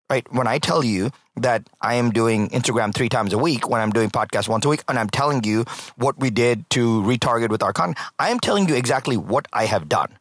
right? 0.10 0.32
When 0.32 0.48
I 0.48 0.60
tell 0.60 0.84
you 0.84 1.12
that 1.38 1.68
I 1.82 1.96
am 1.96 2.12
doing 2.12 2.50
Instagram 2.50 2.94
three 2.94 3.10
times 3.10 3.34
a 3.34 3.38
week, 3.38 3.70
when 3.70 3.82
I'm 3.82 3.92
doing 3.92 4.10
podcast 4.10 4.48
once 4.48 4.66
a 4.66 4.70
week, 4.70 4.84
and 4.88 4.98
I'm 4.98 5.10
telling 5.10 5.44
you 5.44 5.66
what 5.98 6.20
we 6.20 6.30
did 6.30 6.70
to 6.72 7.02
retarget 7.04 7.50
with 7.50 7.64
our 7.64 7.74
content, 7.74 7.98
I 8.20 8.30
am 8.30 8.40
telling 8.40 8.68
you 8.70 8.76
exactly 8.76 9.18
what 9.18 9.48
I 9.52 9.66
have 9.66 9.90
done, 9.90 10.18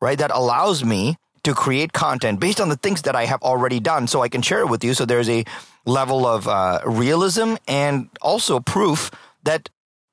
right? 0.00 0.18
That 0.18 0.30
allows 0.30 0.84
me 0.84 1.16
to 1.44 1.54
create 1.54 1.92
content 1.92 2.40
based 2.40 2.60
on 2.60 2.68
the 2.68 2.76
things 2.76 3.02
that 3.02 3.14
I 3.14 3.24
have 3.24 3.42
already 3.42 3.80
done 3.80 4.06
so 4.06 4.22
I 4.22 4.28
can 4.28 4.42
share 4.42 4.60
it 4.60 4.68
with 4.68 4.82
you. 4.84 4.94
So 4.94 5.04
there's 5.04 5.30
a 5.30 5.44
level 5.86 6.26
of 6.26 6.48
uh, 6.48 6.80
realism 6.84 7.54
and 7.66 8.10
also 8.20 8.60
proof 8.60 9.10
that 9.44 9.70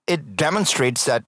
it 0.08 0.36
demonstrates 0.36 1.06
that 1.06 1.24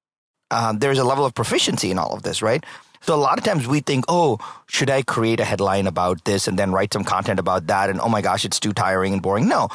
uh, 0.50 0.72
there's 0.74 1.00
a 1.00 1.04
level 1.04 1.26
of 1.26 1.34
proficiency 1.34 1.92
in 1.92 1.98
all 1.98 2.14
of 2.14 2.24
this, 2.24 2.42
right? 2.42 2.64
So 3.08 3.16
a 3.16 3.16
lot 3.16 3.38
of 3.38 3.46
times 3.46 3.66
we 3.66 3.80
think, 3.80 4.04
oh, 4.10 4.38
should 4.68 4.90
I 4.90 5.02
create 5.02 5.40
a 5.40 5.46
headline 5.46 5.88
about 5.88 6.26
this 6.26 6.46
and 6.46 6.60
then 6.60 6.74
write 6.74 6.92
some 6.92 7.06
content 7.06 7.40
about 7.40 7.68
that? 7.68 7.90
And 7.90 8.02
oh 8.02 8.10
my 8.10 8.22
gosh, 8.22 8.44
it's 8.44 8.60
too 8.60 8.74
tiring 8.74 9.14
and 9.14 9.22
boring. 9.22 9.48
No, 9.48 9.70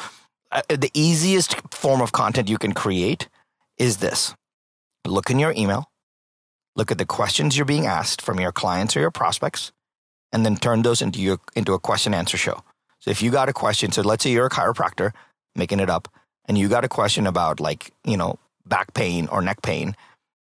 uh, 0.51 0.61
the 0.69 0.91
easiest 0.93 1.55
form 1.73 1.99
of 1.99 2.11
content 2.11 2.47
you 2.47 2.59
can 2.59 2.73
create 2.73 3.27
is 3.79 3.97
this 3.97 4.35
look 5.03 5.31
in 5.31 5.39
your 5.39 5.51
email, 5.57 5.89
look 6.75 6.91
at 6.91 6.99
the 6.99 7.07
questions 7.07 7.57
you're 7.57 7.65
being 7.65 7.87
asked 7.87 8.21
from 8.21 8.39
your 8.39 8.51
clients 8.51 8.95
or 8.95 8.99
your 8.99 9.09
prospects, 9.09 9.71
and 10.31 10.45
then 10.45 10.55
turn 10.55 10.83
those 10.83 11.01
into, 11.01 11.19
your, 11.19 11.39
into 11.55 11.73
a 11.73 11.79
question 11.79 12.13
answer 12.13 12.37
show. 12.37 12.63
So 12.99 13.09
if 13.09 13.23
you 13.23 13.31
got 13.31 13.49
a 13.49 13.53
question, 13.53 13.91
so 13.91 14.03
let's 14.03 14.23
say 14.23 14.31
you're 14.31 14.45
a 14.45 14.51
chiropractor, 14.51 15.11
making 15.55 15.79
it 15.79 15.89
up, 15.89 16.07
and 16.45 16.55
you 16.55 16.69
got 16.69 16.85
a 16.85 16.89
question 16.89 17.25
about 17.25 17.59
like, 17.59 17.91
you 18.05 18.15
know, 18.15 18.37
back 18.65 18.93
pain 18.93 19.27
or 19.27 19.41
neck 19.41 19.63
pain, 19.63 19.95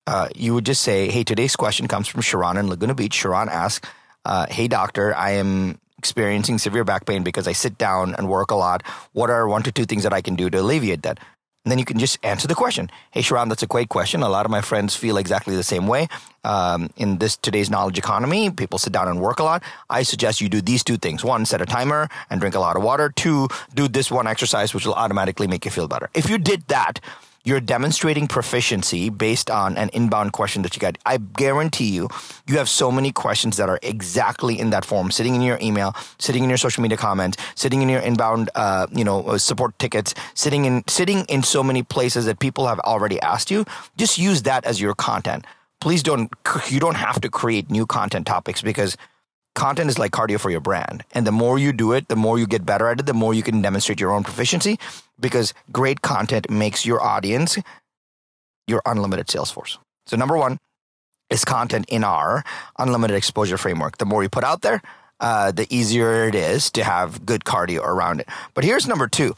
uh, 0.08 0.30
you 0.36 0.54
would 0.54 0.66
just 0.66 0.82
say, 0.82 1.10
hey, 1.10 1.24
today's 1.24 1.56
question 1.56 1.88
comes 1.88 2.08
from 2.08 2.22
Sharon 2.22 2.58
in 2.58 2.68
Laguna 2.68 2.96
Beach. 2.96 3.14
Sharon 3.14 3.50
asks, 3.50 3.88
uh, 4.26 4.48
hey, 4.50 4.68
doctor, 4.68 5.16
I 5.16 5.32
am 5.32 5.80
experiencing 5.98 6.58
severe 6.58 6.84
back 6.84 7.06
pain 7.06 7.24
because 7.24 7.48
I 7.48 7.54
sit 7.54 7.78
down 7.78 8.14
and 8.16 8.30
work 8.30 8.52
a 8.52 8.56
lot. 8.56 8.84
What 9.14 9.30
are 9.30 9.48
one 9.48 9.64
to 9.64 9.72
two 9.72 9.86
things 9.86 10.04
that 10.04 10.14
I 10.14 10.22
can 10.22 10.36
do 10.36 10.50
to 10.50 10.60
alleviate 10.60 11.04
that? 11.04 11.20
And 11.64 11.72
then 11.72 11.80
you 11.80 11.86
can 11.86 11.98
just 11.98 12.20
answer 12.26 12.46
the 12.46 12.56
question. 12.56 12.92
Hey, 13.12 13.22
Sharon, 13.22 13.48
that's 13.48 13.64
a 13.64 13.68
great 13.68 13.88
question. 13.88 14.22
A 14.22 14.28
lot 14.28 14.44
of 14.46 14.52
my 14.52 14.60
friends 14.60 14.98
feel 14.98 15.16
exactly 15.16 15.56
the 15.56 15.64
same 15.64 15.88
way. 15.88 16.10
Um, 16.44 16.90
in 16.98 17.20
this 17.20 17.38
today's 17.38 17.70
knowledge 17.70 17.98
economy, 17.98 18.52
people 18.52 18.78
sit 18.78 18.92
down 18.92 19.08
and 19.08 19.22
work 19.22 19.40
a 19.40 19.46
lot. 19.46 19.64
I 19.90 20.04
suggest 20.04 20.42
you 20.42 20.50
do 20.50 20.60
these 20.60 20.84
two 20.84 20.98
things. 20.98 21.24
One, 21.24 21.46
set 21.46 21.62
a 21.62 21.66
timer 21.66 22.10
and 22.30 22.42
drink 22.42 22.56
a 22.56 22.60
lot 22.60 22.76
of 22.76 22.84
water. 22.84 23.10
Two, 23.16 23.48
do 23.74 23.88
this 23.88 24.12
one 24.12 24.28
exercise, 24.28 24.74
which 24.74 24.86
will 24.86 24.94
automatically 24.94 25.48
make 25.48 25.64
you 25.64 25.72
feel 25.72 25.88
better. 25.88 26.10
If 26.14 26.30
you 26.30 26.38
did 26.38 26.68
that, 26.68 27.00
you're 27.44 27.60
demonstrating 27.60 28.28
proficiency 28.28 29.10
based 29.10 29.50
on 29.50 29.78
an 29.78 29.90
inbound 29.90 30.32
question 30.34 30.62
that 30.62 30.76
you 30.76 30.80
got. 30.80 30.98
I 31.06 31.18
guarantee 31.18 31.90
you, 31.90 32.08
you 32.48 32.58
have 32.58 32.70
so 32.70 32.92
many 32.92 33.12
questions 33.12 33.58
that 33.58 33.70
are 33.70 33.80
exactly 33.82 34.58
in 34.58 34.70
that 34.70 34.86
form, 34.86 35.12
sitting 35.12 35.36
in 35.36 35.42
your 35.42 35.60
email, 35.62 35.94
sitting 36.20 36.44
in 36.44 36.50
your 36.50 36.58
social 36.58 36.82
media 36.82 36.98
comments, 36.98 37.38
sitting 37.56 37.82
in 37.82 37.90
your 37.90 38.00
inbound, 38.00 38.50
uh, 38.56 38.88
you 38.92 39.04
know, 39.04 39.24
uh, 39.24 39.38
support 39.38 39.78
tickets, 39.78 40.16
sitting 40.34 40.66
in 40.66 40.84
sitting 40.88 41.26
in 41.26 41.44
so 41.44 41.64
many 41.64 41.84
places 41.84 42.26
that 42.26 42.40
people 42.40 42.68
have 42.68 42.80
already 42.80 43.20
asked 43.22 43.52
you. 43.52 43.66
Just 43.98 44.18
use 44.18 44.44
that 44.44 44.64
as 44.66 44.80
your 44.80 44.96
content. 44.96 45.46
Please 45.82 46.02
don't. 46.02 46.32
You 46.70 46.80
don't 46.80 46.96
have 46.96 47.20
to 47.22 47.30
create 47.30 47.70
new 47.70 47.86
content 47.86 48.26
topics 48.26 48.62
because 48.62 48.96
content 49.54 49.90
is 49.90 50.00
like 50.00 50.12
cardio 50.12 50.40
for 50.40 50.50
your 50.50 50.62
brand. 50.62 51.04
And 51.12 51.28
the 51.28 51.32
more 51.32 51.60
you 51.60 51.74
do 51.74 51.92
it, 51.92 52.08
the 52.08 52.16
more 52.16 52.40
you 52.40 52.48
get 52.48 52.66
better 52.66 52.88
at 52.88 53.02
it, 53.02 53.06
the 53.06 53.14
more 53.14 53.34
you 53.34 53.44
can 53.44 53.62
demonstrate 53.62 54.00
your 54.00 54.12
own 54.12 54.24
proficiency 54.24 54.80
because 55.24 55.56
great 55.72 56.04
content 56.04 56.52
makes 56.52 56.86
your 56.86 57.02
audience 57.02 57.58
your 58.68 58.82
unlimited 58.86 59.30
sales 59.30 59.50
force. 59.50 59.80
So, 60.06 60.18
number 60.18 60.38
one 60.38 60.60
is 61.30 61.44
content 61.44 61.86
in 61.88 62.04
our 62.04 62.44
unlimited 62.78 63.18
exposure 63.18 63.58
framework. 63.58 63.98
The 63.98 64.06
more 64.06 64.22
you 64.22 64.30
put 64.30 64.44
out 64.44 64.62
there, 64.62 64.82
uh, 65.20 65.52
the 65.52 65.66
easier 65.74 66.28
it 66.28 66.36
is 66.36 66.70
to 66.72 66.84
have 66.84 67.26
good 67.26 67.44
cardio 67.44 67.84
around 67.84 68.20
it. 68.20 68.28
But 68.54 68.64
here's 68.64 68.88
number 68.88 69.08
two. 69.08 69.34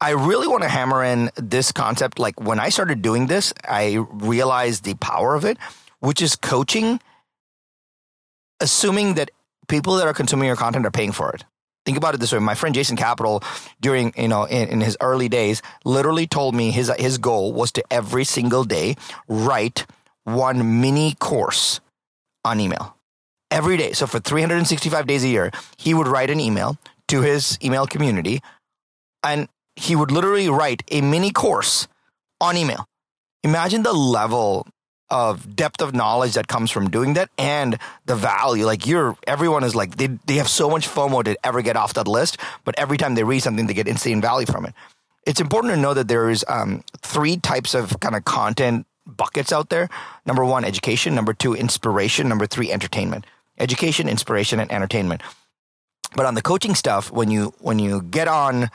I 0.00 0.10
really 0.10 0.46
want 0.46 0.62
to 0.62 0.68
hammer 0.68 1.02
in 1.02 1.30
this 1.36 1.72
concept. 1.72 2.18
Like 2.18 2.40
when 2.40 2.60
I 2.60 2.68
started 2.68 3.02
doing 3.02 3.26
this, 3.26 3.52
I 3.68 4.04
realized 4.10 4.84
the 4.84 4.94
power 4.94 5.34
of 5.34 5.44
it, 5.44 5.58
which 6.00 6.20
is 6.20 6.36
coaching, 6.36 7.00
assuming 8.60 9.14
that 9.14 9.30
people 9.68 9.96
that 9.96 10.06
are 10.06 10.14
consuming 10.14 10.46
your 10.46 10.56
content 10.56 10.86
are 10.86 10.90
paying 10.90 11.12
for 11.12 11.30
it. 11.32 11.44
Think 11.84 11.98
about 11.98 12.14
it 12.14 12.20
this 12.20 12.32
way. 12.32 12.38
My 12.38 12.54
friend 12.54 12.74
Jason 12.74 12.96
Capital, 12.96 13.42
during 13.80 14.12
you 14.16 14.28
know 14.28 14.44
in, 14.44 14.68
in, 14.68 14.80
his 14.80 14.96
early 15.00 15.28
days, 15.28 15.60
literally 15.84 16.26
told 16.26 16.54
me 16.54 16.70
his 16.70 16.90
his 16.98 17.18
goal 17.18 17.52
was 17.52 17.72
to 17.72 17.84
every 17.90 18.24
single 18.24 18.64
day 18.64 18.96
write 19.28 19.86
one 20.24 20.80
mini 20.80 21.14
course 21.14 21.80
on 22.44 22.60
email 22.60 22.96
every 23.50 23.76
day. 23.76 23.92
So 23.92 24.06
for 24.06 24.18
365 24.18 25.06
days 25.06 25.24
a 25.24 25.28
year, 25.28 25.50
he 25.76 25.94
would 25.94 26.08
write 26.08 26.30
an 26.30 26.40
email 26.40 26.78
to 27.08 27.20
his 27.20 27.58
email 27.62 27.86
community, 27.86 28.40
and 29.22 29.48
he 29.76 29.94
would 29.94 30.10
literally 30.10 30.48
write 30.48 30.82
a 30.90 31.00
mini 31.02 31.30
course 31.30 31.86
on 32.40 32.56
email. 32.56 32.86
Imagine 33.42 33.82
the 33.82 33.92
level 33.92 34.66
of 35.10 35.54
depth 35.54 35.80
of 35.82 35.94
knowledge 35.94 36.34
that 36.34 36.48
comes 36.48 36.70
from 36.70 36.90
doing 36.90 37.14
that 37.14 37.30
and 37.38 37.78
the 38.06 38.16
value. 38.16 38.64
Like 38.64 38.86
you're, 38.86 39.16
everyone 39.26 39.64
is 39.64 39.74
like, 39.74 39.96
they, 39.96 40.06
they 40.26 40.34
have 40.34 40.48
so 40.48 40.70
much 40.70 40.88
FOMO 40.88 41.24
to 41.24 41.36
ever 41.44 41.62
get 41.62 41.76
off 41.76 41.94
that 41.94 42.08
list, 42.08 42.38
but 42.64 42.74
every 42.78 42.96
time 42.96 43.14
they 43.14 43.24
read 43.24 43.40
something, 43.40 43.66
they 43.66 43.74
get 43.74 43.88
insane 43.88 44.20
value 44.20 44.46
from 44.46 44.66
it. 44.66 44.74
It's 45.26 45.40
important 45.40 45.74
to 45.74 45.80
know 45.80 45.94
that 45.94 46.08
there's 46.08 46.44
um, 46.48 46.82
three 46.98 47.36
types 47.36 47.74
of 47.74 47.98
kind 48.00 48.14
of 48.14 48.24
content 48.24 48.86
buckets 49.06 49.52
out 49.52 49.70
there. 49.70 49.88
Number 50.26 50.44
one, 50.44 50.64
education. 50.64 51.14
Number 51.14 51.32
two, 51.32 51.54
inspiration. 51.54 52.28
Number 52.28 52.46
three, 52.46 52.70
entertainment. 52.70 53.26
Education, 53.58 54.08
inspiration, 54.08 54.60
and 54.60 54.70
entertainment. 54.72 55.22
But 56.16 56.26
on 56.26 56.34
the 56.34 56.42
coaching 56.42 56.74
stuff, 56.74 57.10
when 57.10 57.30
you 57.30 57.54
when 57.60 57.78
you 57.78 58.02
get 58.02 58.28
on, 58.28 58.70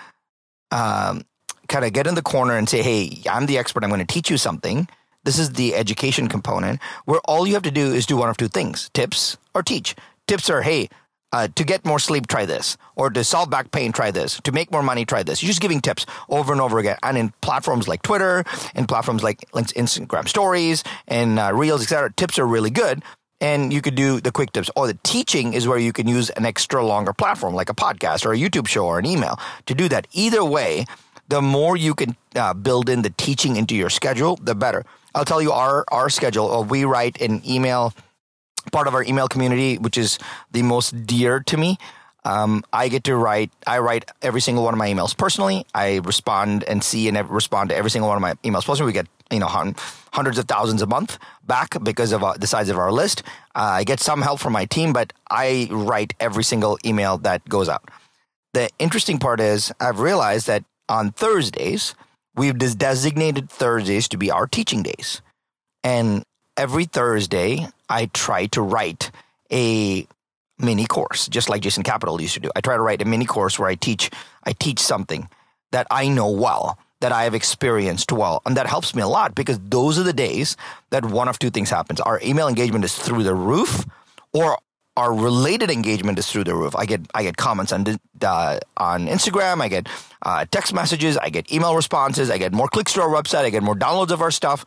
um, 0.71 1.25
kind 1.67 1.85
of 1.85 1.93
get 1.93 2.07
in 2.07 2.15
the 2.15 2.21
corner 2.21 2.55
and 2.55 2.67
say, 2.67 2.81
"Hey, 2.81 3.21
I'm 3.29 3.45
the 3.45 3.57
expert. 3.57 3.83
I'm 3.83 3.89
going 3.89 4.05
to 4.05 4.13
teach 4.13 4.29
you 4.29 4.37
something." 4.37 4.87
This 5.23 5.37
is 5.37 5.53
the 5.53 5.75
education 5.75 6.27
component 6.27 6.79
where 7.05 7.19
all 7.25 7.45
you 7.45 7.53
have 7.53 7.63
to 7.63 7.71
do 7.71 7.93
is 7.93 8.05
do 8.05 8.17
one 8.17 8.29
of 8.29 8.37
two 8.37 8.47
things 8.47 8.89
tips 8.93 9.37
or 9.53 9.63
teach. 9.63 9.95
Tips 10.27 10.49
are, 10.49 10.61
hey, 10.61 10.89
uh, 11.31 11.47
to 11.55 11.63
get 11.63 11.85
more 11.85 11.99
sleep, 11.99 12.27
try 12.27 12.45
this. 12.45 12.77
Or 12.95 13.09
to 13.09 13.23
solve 13.23 13.49
back 13.49 13.71
pain, 13.71 13.91
try 13.91 14.11
this. 14.11 14.39
To 14.43 14.51
make 14.51 14.71
more 14.71 14.83
money, 14.83 15.05
try 15.05 15.23
this. 15.23 15.43
You're 15.43 15.49
just 15.49 15.61
giving 15.61 15.81
tips 15.81 16.05
over 16.27 16.51
and 16.51 16.61
over 16.61 16.79
again. 16.79 16.97
And 17.03 17.17
in 17.17 17.33
platforms 17.41 17.87
like 17.87 18.01
Twitter, 18.01 18.43
in 18.75 18.87
platforms 18.87 19.23
like 19.23 19.39
Instagram 19.51 20.27
stories 20.27 20.83
and 21.07 21.37
uh, 21.37 21.51
Reels, 21.53 21.83
etc., 21.83 22.11
tips 22.13 22.39
are 22.39 22.47
really 22.47 22.71
good. 22.71 23.03
And 23.41 23.71
you 23.71 23.81
could 23.81 23.95
do 23.95 24.19
the 24.19 24.31
quick 24.31 24.51
tips. 24.51 24.69
Or 24.75 24.87
the 24.87 24.97
teaching 25.03 25.53
is 25.53 25.67
where 25.67 25.77
you 25.77 25.93
can 25.93 26.07
use 26.07 26.29
an 26.31 26.45
extra 26.45 26.83
longer 26.83 27.13
platform 27.13 27.53
like 27.53 27.69
a 27.69 27.75
podcast 27.75 28.25
or 28.25 28.33
a 28.33 28.37
YouTube 28.37 28.67
show 28.67 28.85
or 28.85 28.99
an 28.99 29.05
email 29.05 29.39
to 29.67 29.75
do 29.75 29.87
that. 29.89 30.07
Either 30.13 30.43
way, 30.43 30.85
the 31.29 31.41
more 31.41 31.77
you 31.77 31.93
can 31.93 32.17
uh, 32.35 32.53
build 32.53 32.89
in 32.89 33.03
the 33.03 33.11
teaching 33.11 33.55
into 33.55 33.75
your 33.75 33.89
schedule, 33.89 34.35
the 34.41 34.55
better. 34.55 34.83
I'll 35.15 35.25
tell 35.25 35.41
you 35.41 35.51
our 35.51 35.85
our 35.89 36.09
schedule. 36.09 36.51
Uh, 36.51 36.61
we 36.61 36.85
write 36.85 37.21
an 37.21 37.41
email, 37.47 37.93
part 38.71 38.87
of 38.87 38.93
our 38.93 39.03
email 39.03 39.27
community, 39.27 39.77
which 39.77 39.97
is 39.97 40.19
the 40.51 40.61
most 40.61 41.05
dear 41.05 41.39
to 41.41 41.57
me. 41.57 41.77
Um, 42.25 42.63
I 42.73 42.89
get 42.89 43.05
to 43.05 43.15
write. 43.15 43.51
I 43.65 43.79
write 43.79 44.09
every 44.21 44.41
single 44.41 44.63
one 44.63 44.73
of 44.73 44.77
my 44.77 44.89
emails 44.89 45.17
personally. 45.17 45.65
I 45.73 45.97
respond 45.97 46.63
and 46.65 46.83
see 46.83 47.07
and 47.07 47.29
respond 47.29 47.69
to 47.69 47.75
every 47.75 47.89
single 47.89 48.09
one 48.09 48.17
of 48.17 48.21
my 48.21 48.33
emails 48.43 48.65
personally. 48.65 48.89
We 48.89 48.93
get 48.93 49.07
you 49.31 49.39
know 49.39 49.47
hundreds 49.47 50.37
of 50.37 50.45
thousands 50.45 50.81
a 50.81 50.87
month 50.87 51.17
back 51.45 51.81
because 51.83 52.11
of 52.11 52.23
uh, 52.23 52.33
the 52.37 52.47
size 52.47 52.69
of 52.69 52.77
our 52.77 52.91
list. 52.91 53.23
Uh, 53.55 53.79
I 53.79 53.83
get 53.83 53.99
some 53.99 54.21
help 54.21 54.39
from 54.39 54.53
my 54.53 54.65
team, 54.65 54.93
but 54.93 55.13
I 55.29 55.67
write 55.71 56.13
every 56.19 56.43
single 56.43 56.77
email 56.85 57.17
that 57.19 57.47
goes 57.47 57.69
out. 57.69 57.89
The 58.53 58.69
interesting 58.79 59.19
part 59.19 59.39
is 59.39 59.71
I've 59.79 59.99
realized 59.99 60.47
that 60.47 60.63
on 60.89 61.11
Thursdays 61.11 61.95
we've 62.39 62.57
designated 62.57 63.49
Thursdays 63.49 64.07
to 64.07 64.17
be 64.17 64.31
our 64.31 64.47
teaching 64.47 64.81
days. 64.81 65.21
And 65.83 66.23
every 66.55 66.85
Thursday, 66.85 67.67
I 67.89 68.05
try 68.05 68.45
to 68.47 68.61
write 68.61 69.11
a 69.51 70.07
mini 70.57 70.85
course, 70.85 71.27
just 71.27 71.49
like 71.49 71.61
Jason 71.61 71.83
Capital 71.83 72.21
used 72.21 72.35
to 72.35 72.39
do. 72.39 72.49
I 72.55 72.61
try 72.61 72.77
to 72.77 72.81
write 72.81 73.01
a 73.01 73.05
mini 73.05 73.25
course 73.25 73.59
where 73.59 73.67
I 73.67 73.75
teach 73.75 74.09
I 74.45 74.53
teach 74.53 74.79
something 74.79 75.27
that 75.73 75.85
I 75.91 76.07
know 76.07 76.31
well, 76.31 76.79
that 77.01 77.11
I 77.11 77.25
have 77.25 77.35
experienced 77.35 78.13
well, 78.13 78.41
and 78.45 78.55
that 78.55 78.67
helps 78.67 78.95
me 78.95 79.01
a 79.01 79.07
lot 79.07 79.35
because 79.35 79.59
those 79.59 79.99
are 79.99 80.03
the 80.03 80.13
days 80.13 80.55
that 80.91 81.03
one 81.03 81.27
of 81.27 81.39
two 81.39 81.49
things 81.49 81.69
happens. 81.69 81.99
Our 81.99 82.21
email 82.23 82.47
engagement 82.47 82.85
is 82.85 82.95
through 82.95 83.23
the 83.23 83.35
roof, 83.35 83.85
or 84.31 84.57
our 84.97 85.13
related 85.13 85.71
engagement 85.71 86.19
is 86.19 86.29
through 86.29 86.43
the 86.43 86.55
roof. 86.55 86.75
I 86.75 86.85
get 86.85 87.01
I 87.13 87.23
get 87.23 87.37
comments 87.37 87.71
on 87.71 87.85
uh, 88.21 88.59
on 88.77 89.07
Instagram. 89.07 89.61
I 89.61 89.67
get 89.67 89.87
uh, 90.23 90.45
text 90.51 90.73
messages. 90.73 91.17
I 91.17 91.29
get 91.29 91.51
email 91.51 91.75
responses. 91.75 92.29
I 92.29 92.37
get 92.37 92.53
more 92.53 92.67
clicks 92.67 92.93
to 92.93 93.01
our 93.01 93.09
website. 93.09 93.45
I 93.45 93.49
get 93.49 93.63
more 93.63 93.75
downloads 93.75 94.11
of 94.11 94.21
our 94.21 94.31
stuff 94.31 94.65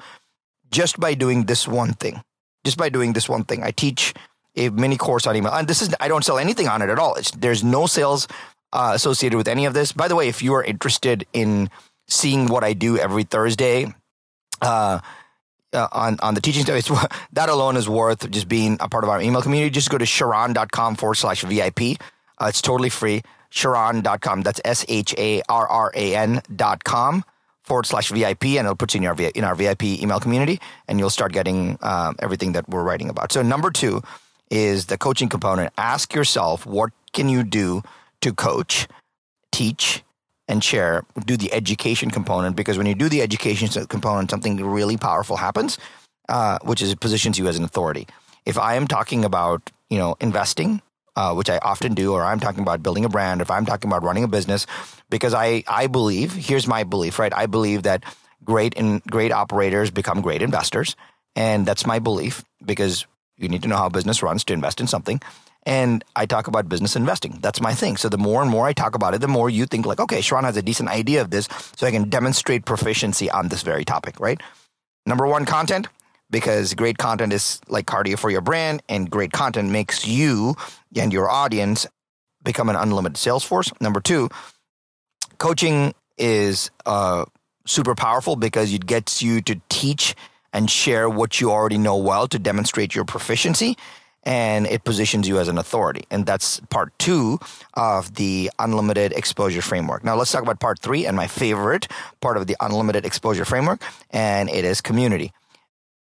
just 0.71 0.99
by 0.99 1.15
doing 1.15 1.45
this 1.45 1.69
one 1.69 1.93
thing. 1.93 2.23
Just 2.65 2.79
by 2.79 2.89
doing 2.89 3.13
this 3.13 3.29
one 3.29 3.45
thing, 3.45 3.63
I 3.63 3.73
teach 3.73 4.15
a 4.57 4.71
mini 4.71 4.97
course 4.97 5.27
on 5.27 5.35
email, 5.35 5.53
and 5.53 5.67
this 5.67 5.83
is 5.83 5.95
I 6.01 6.09
don't 6.09 6.25
sell 6.25 6.39
anything 6.39 6.69
on 6.69 6.81
it 6.81 6.91
at 6.91 6.99
all. 6.99 7.17
It's, 7.17 7.31
there's 7.33 7.65
no 7.65 7.87
sales 7.87 8.29
uh, 8.73 8.93
associated 8.95 9.37
with 9.37 9.49
any 9.49 9.67
of 9.67 9.75
this. 9.75 9.93
By 9.93 10.09
the 10.09 10.15
way, 10.15 10.29
if 10.29 10.43
you 10.43 10.55
are 10.55 10.63
interested 10.63 11.27
in 11.33 11.71
seeing 12.09 12.47
what 12.47 12.65
I 12.65 12.73
do 12.73 12.99
every 12.99 13.25
Thursday. 13.25 13.93
Uh, 15.75 15.89
on, 15.93 16.19
on 16.21 16.35
the 16.35 16.41
teaching 16.41 16.63
stuff, 16.65 17.27
that 17.33 17.49
alone 17.49 17.77
is 17.77 17.89
worth 17.89 18.31
just 18.31 18.47
being 18.47 18.77
a 18.81 18.89
part 18.89 19.05
of 19.05 19.11
our 19.11 19.23
email 19.23 19.41
community. 19.41 19.71
Just 19.71 19.89
go 19.89 19.97
to 19.97 20.05
sharran.com 20.05 20.97
forward 20.97 21.15
slash 21.15 21.43
VIP. 21.43 21.99
Uh, 22.39 22.47
it's 22.49 22.61
totally 22.61 22.91
free. 22.91 23.23
Sharran.com. 23.51 24.43
That's 24.43 24.61
S 24.65 24.85
H 24.89 25.15
A 25.17 25.43
R 25.49 25.67
R 25.67 25.93
A 25.95 26.15
N 26.15 26.43
dot 26.55 26.85
com 26.85 27.25
forward 27.63 27.87
slash 27.87 28.11
VIP, 28.11 28.45
and 28.45 28.67
it'll 28.67 28.77
put 28.77 28.95
you 28.95 29.01
in 29.01 29.07
our, 29.07 29.21
in 29.21 29.45
our 29.45 29.55
VIP 29.55 29.85
email 29.85 30.21
community, 30.21 30.61
and 30.89 30.99
you'll 30.99 31.11
start 31.11 31.33
getting 31.33 31.79
um, 31.83 32.17
everything 32.19 32.53
that 32.53 32.69
we're 32.69 32.83
writing 32.83 33.09
about. 33.09 33.33
So, 33.33 33.43
number 33.43 33.71
two 33.71 34.03
is 34.51 34.87
the 34.87 34.99
coaching 34.99 35.29
component. 35.29 35.73
Ask 35.79 36.15
yourself, 36.15 36.67
what 36.67 36.91
can 37.13 37.29
you 37.29 37.43
do 37.43 37.83
to 38.21 38.33
coach, 38.33 38.89
teach, 39.51 40.03
and 40.53 40.63
share? 40.63 41.05
Do 41.25 41.37
the 41.37 41.53
education 41.53 42.11
component 42.11 42.55
because 42.55 42.77
when 42.77 42.87
you 42.87 42.95
do 42.95 43.09
the 43.09 43.23
education 43.23 43.69
component, 43.87 44.31
something 44.31 44.63
really 44.63 44.99
powerful 44.99 45.37
happens, 45.37 45.79
uh, 46.29 46.59
which 46.63 46.83
is 46.83 46.93
it 46.93 47.01
positions 47.01 47.39
you 47.39 47.49
as 47.49 47.57
an 47.57 47.65
authority. 47.65 48.07
If 48.45 48.59
I 48.59 48.75
am 48.75 48.87
talking 48.87 49.25
about 49.25 49.71
you 49.89 49.99
know 49.99 50.15
investing, 50.21 50.83
uh, 51.17 51.33
which 51.35 51.49
I 51.49 51.59
often 51.59 51.95
do, 51.95 52.13
or 52.13 52.23
I'm 52.23 52.39
talking 52.39 52.61
about 52.61 52.83
building 52.83 53.05
a 53.05 53.09
brand, 53.09 53.41
if 53.41 53.51
I'm 53.51 53.65
talking 53.65 53.91
about 53.91 54.05
running 54.05 54.25
a 54.25 54.29
business, 54.29 54.67
because 55.09 55.33
I 55.35 55.65
I 55.67 55.87
believe 55.87 56.35
here's 56.35 56.69
my 56.69 56.85
belief, 56.85 57.19
right? 57.19 57.33
I 57.35 57.47
believe 57.47 57.83
that 57.85 58.05
great 58.45 58.77
and 58.77 59.03
great 59.05 59.33
operators 59.33 59.91
become 59.91 60.21
great 60.21 60.43
investors, 60.43 60.97
and 61.35 61.67
that's 61.67 61.87
my 61.87 61.99
belief 61.99 62.45
because 62.65 63.07
you 63.39 63.49
need 63.49 63.63
to 63.63 63.69
know 63.69 63.79
how 63.79 63.89
business 63.89 64.23
runs 64.23 64.45
to 64.45 64.53
invest 64.53 64.81
in 64.81 64.87
something. 64.87 65.21
And 65.65 66.05
I 66.17 66.27
talk 66.27 66.49
about 66.49 66.69
business 66.69 66.97
investing. 66.97 67.39
That's 67.41 67.61
my 67.61 67.73
thing. 67.73 67.97
So 67.97 68.09
the 68.09 68.19
more 68.19 68.43
and 68.43 68.51
more 68.51 68.67
I 68.67 68.73
talk 68.73 68.95
about 68.95 69.15
it, 69.15 69.21
the 69.21 69.29
more 69.29 69.49
you 69.49 69.67
think 69.67 69.87
like, 69.87 70.01
okay, 70.01 70.19
Sharran 70.19 70.43
has 70.43 70.57
a 70.57 70.63
decent 70.63 70.89
idea 70.89 71.21
of 71.21 71.31
this, 71.31 71.49
so 71.77 71.87
I 71.87 71.93
can 71.93 72.09
demonstrate 72.09 72.65
proficiency 72.65 73.31
on 73.31 73.49
this 73.49 73.63
very 73.63 73.85
topic, 73.85 74.19
right? 74.19 74.41
Number 75.07 75.27
one, 75.27 75.45
content, 75.45 75.89
because 76.31 76.75
great 76.75 76.99
content 76.99 77.33
is 77.33 77.61
like 77.69 77.87
cardio 77.87 78.19
for 78.19 78.31
your 78.31 78.41
brand, 78.41 78.83
and 78.89 79.09
great 79.09 79.33
content 79.33 79.71
makes 79.71 80.07
you 80.07 80.57
and 80.97 81.13
your 81.13 81.31
audience 81.31 81.87
become 82.43 82.69
an 82.69 82.77
unlimited 82.77 83.17
sales 83.17 83.45
force. 83.45 83.73
Number 83.81 84.01
two, 84.01 84.31
coaching 85.39 85.95
is 86.19 86.71
uh, 86.87 87.25
super 87.67 87.95
powerful 87.95 88.35
because 88.35 88.73
it 88.73 88.87
gets 88.87 89.23
you 89.23 89.41
to 89.43 89.61
teach 89.69 90.15
and 90.53 90.69
share 90.69 91.09
what 91.09 91.41
you 91.41 91.51
already 91.51 91.79
know 91.79 91.97
well 91.97 92.27
to 92.29 92.39
demonstrate 92.39 92.95
your 92.95 93.05
proficiency 93.05 93.77
and 94.25 94.67
it 94.67 94.85
positions 94.85 95.27
you 95.27 95.39
as 95.39 95.49
an 95.49 95.59
authority. 95.59 96.05
And 96.11 96.27
that's 96.27 96.61
part 96.71 96.97
two 96.99 97.39
of 97.75 98.15
the 98.15 98.51
unlimited 98.59 99.13
exposure 99.13 99.63
framework. 99.63 100.05
Now, 100.05 100.17
let's 100.17 100.31
talk 100.31 100.43
about 100.43 100.61
part 100.61 100.79
three 100.79 101.07
and 101.07 101.17
my 101.17 101.27
favorite 101.27 101.89
part 102.21 102.37
of 102.37 102.47
the 102.47 102.57
unlimited 102.61 103.05
exposure 103.05 103.45
framework, 103.45 103.83
and 104.11 104.49
it 104.49 104.65
is 104.65 104.81
community. 104.81 105.33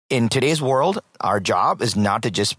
In 0.09 0.29
today's 0.29 0.61
world, 0.61 0.99
our 1.19 1.39
job 1.39 1.81
is 1.81 1.95
not 1.95 2.21
to 2.23 2.31
just 2.31 2.57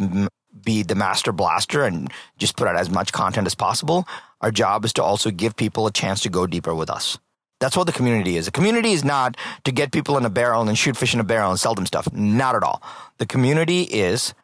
be 0.65 0.83
the 0.83 0.95
master 0.95 1.33
blaster 1.33 1.85
and 1.85 2.13
just 2.37 2.57
put 2.57 2.69
out 2.69 2.77
as 2.77 2.91
much 2.91 3.13
content 3.13 3.47
as 3.47 3.55
possible. 3.55 4.07
Our 4.41 4.51
job 4.51 4.85
is 4.85 4.93
to 4.95 5.03
also 5.03 5.31
give 5.31 5.57
people 5.57 5.87
a 5.87 5.93
chance 5.93 6.21
to 6.23 6.29
go 6.29 6.47
deeper 6.47 6.75
with 6.75 6.91
us. 6.91 7.19
That's 7.61 7.77
what 7.77 7.87
the 7.87 7.93
community 7.93 8.37
is. 8.37 8.45
The 8.45 8.53
community 8.53 8.93
is 8.93 9.05
not 9.05 9.37
to 9.65 9.73
get 9.73 9.93
people 9.93 10.17
in 10.17 10.25
a 10.25 10.31
barrel 10.31 10.69
and 10.69 10.79
shoot 10.79 10.97
fish 10.97 11.15
in 11.15 11.21
a 11.21 11.25
barrel 11.25 11.51
and 11.51 11.59
sell 11.59 11.75
them 11.75 11.87
stuff. 11.87 12.13
Not 12.13 12.55
at 12.55 12.63
all. 12.63 12.83
The 13.19 13.27
community 13.27 13.83
is 13.83 14.35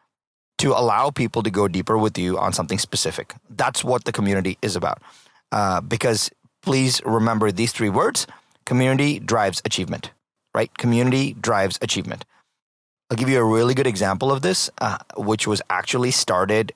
to 0.58 0.72
allow 0.72 1.10
people 1.10 1.42
to 1.42 1.50
go 1.50 1.68
deeper 1.68 1.98
with 1.98 2.16
you 2.18 2.38
on 2.38 2.52
something 2.52 2.78
specific. 2.78 3.34
That's 3.50 3.82
what 3.82 4.04
the 4.04 4.12
community 4.12 4.58
is 4.62 4.76
about. 4.76 5.02
Uh, 5.52 5.80
because 5.80 6.30
please 6.62 7.00
remember 7.04 7.52
these 7.52 7.72
three 7.72 7.90
words 7.90 8.26
community 8.64 9.18
drives 9.18 9.60
achievement, 9.64 10.10
right? 10.54 10.76
Community 10.78 11.34
drives 11.34 11.78
achievement. 11.82 12.24
I'll 13.10 13.16
give 13.16 13.28
you 13.28 13.38
a 13.38 13.44
really 13.44 13.74
good 13.74 13.86
example 13.86 14.32
of 14.32 14.42
this, 14.42 14.70
uh, 14.80 14.98
which 15.16 15.46
was 15.46 15.60
actually 15.68 16.10
started 16.10 16.72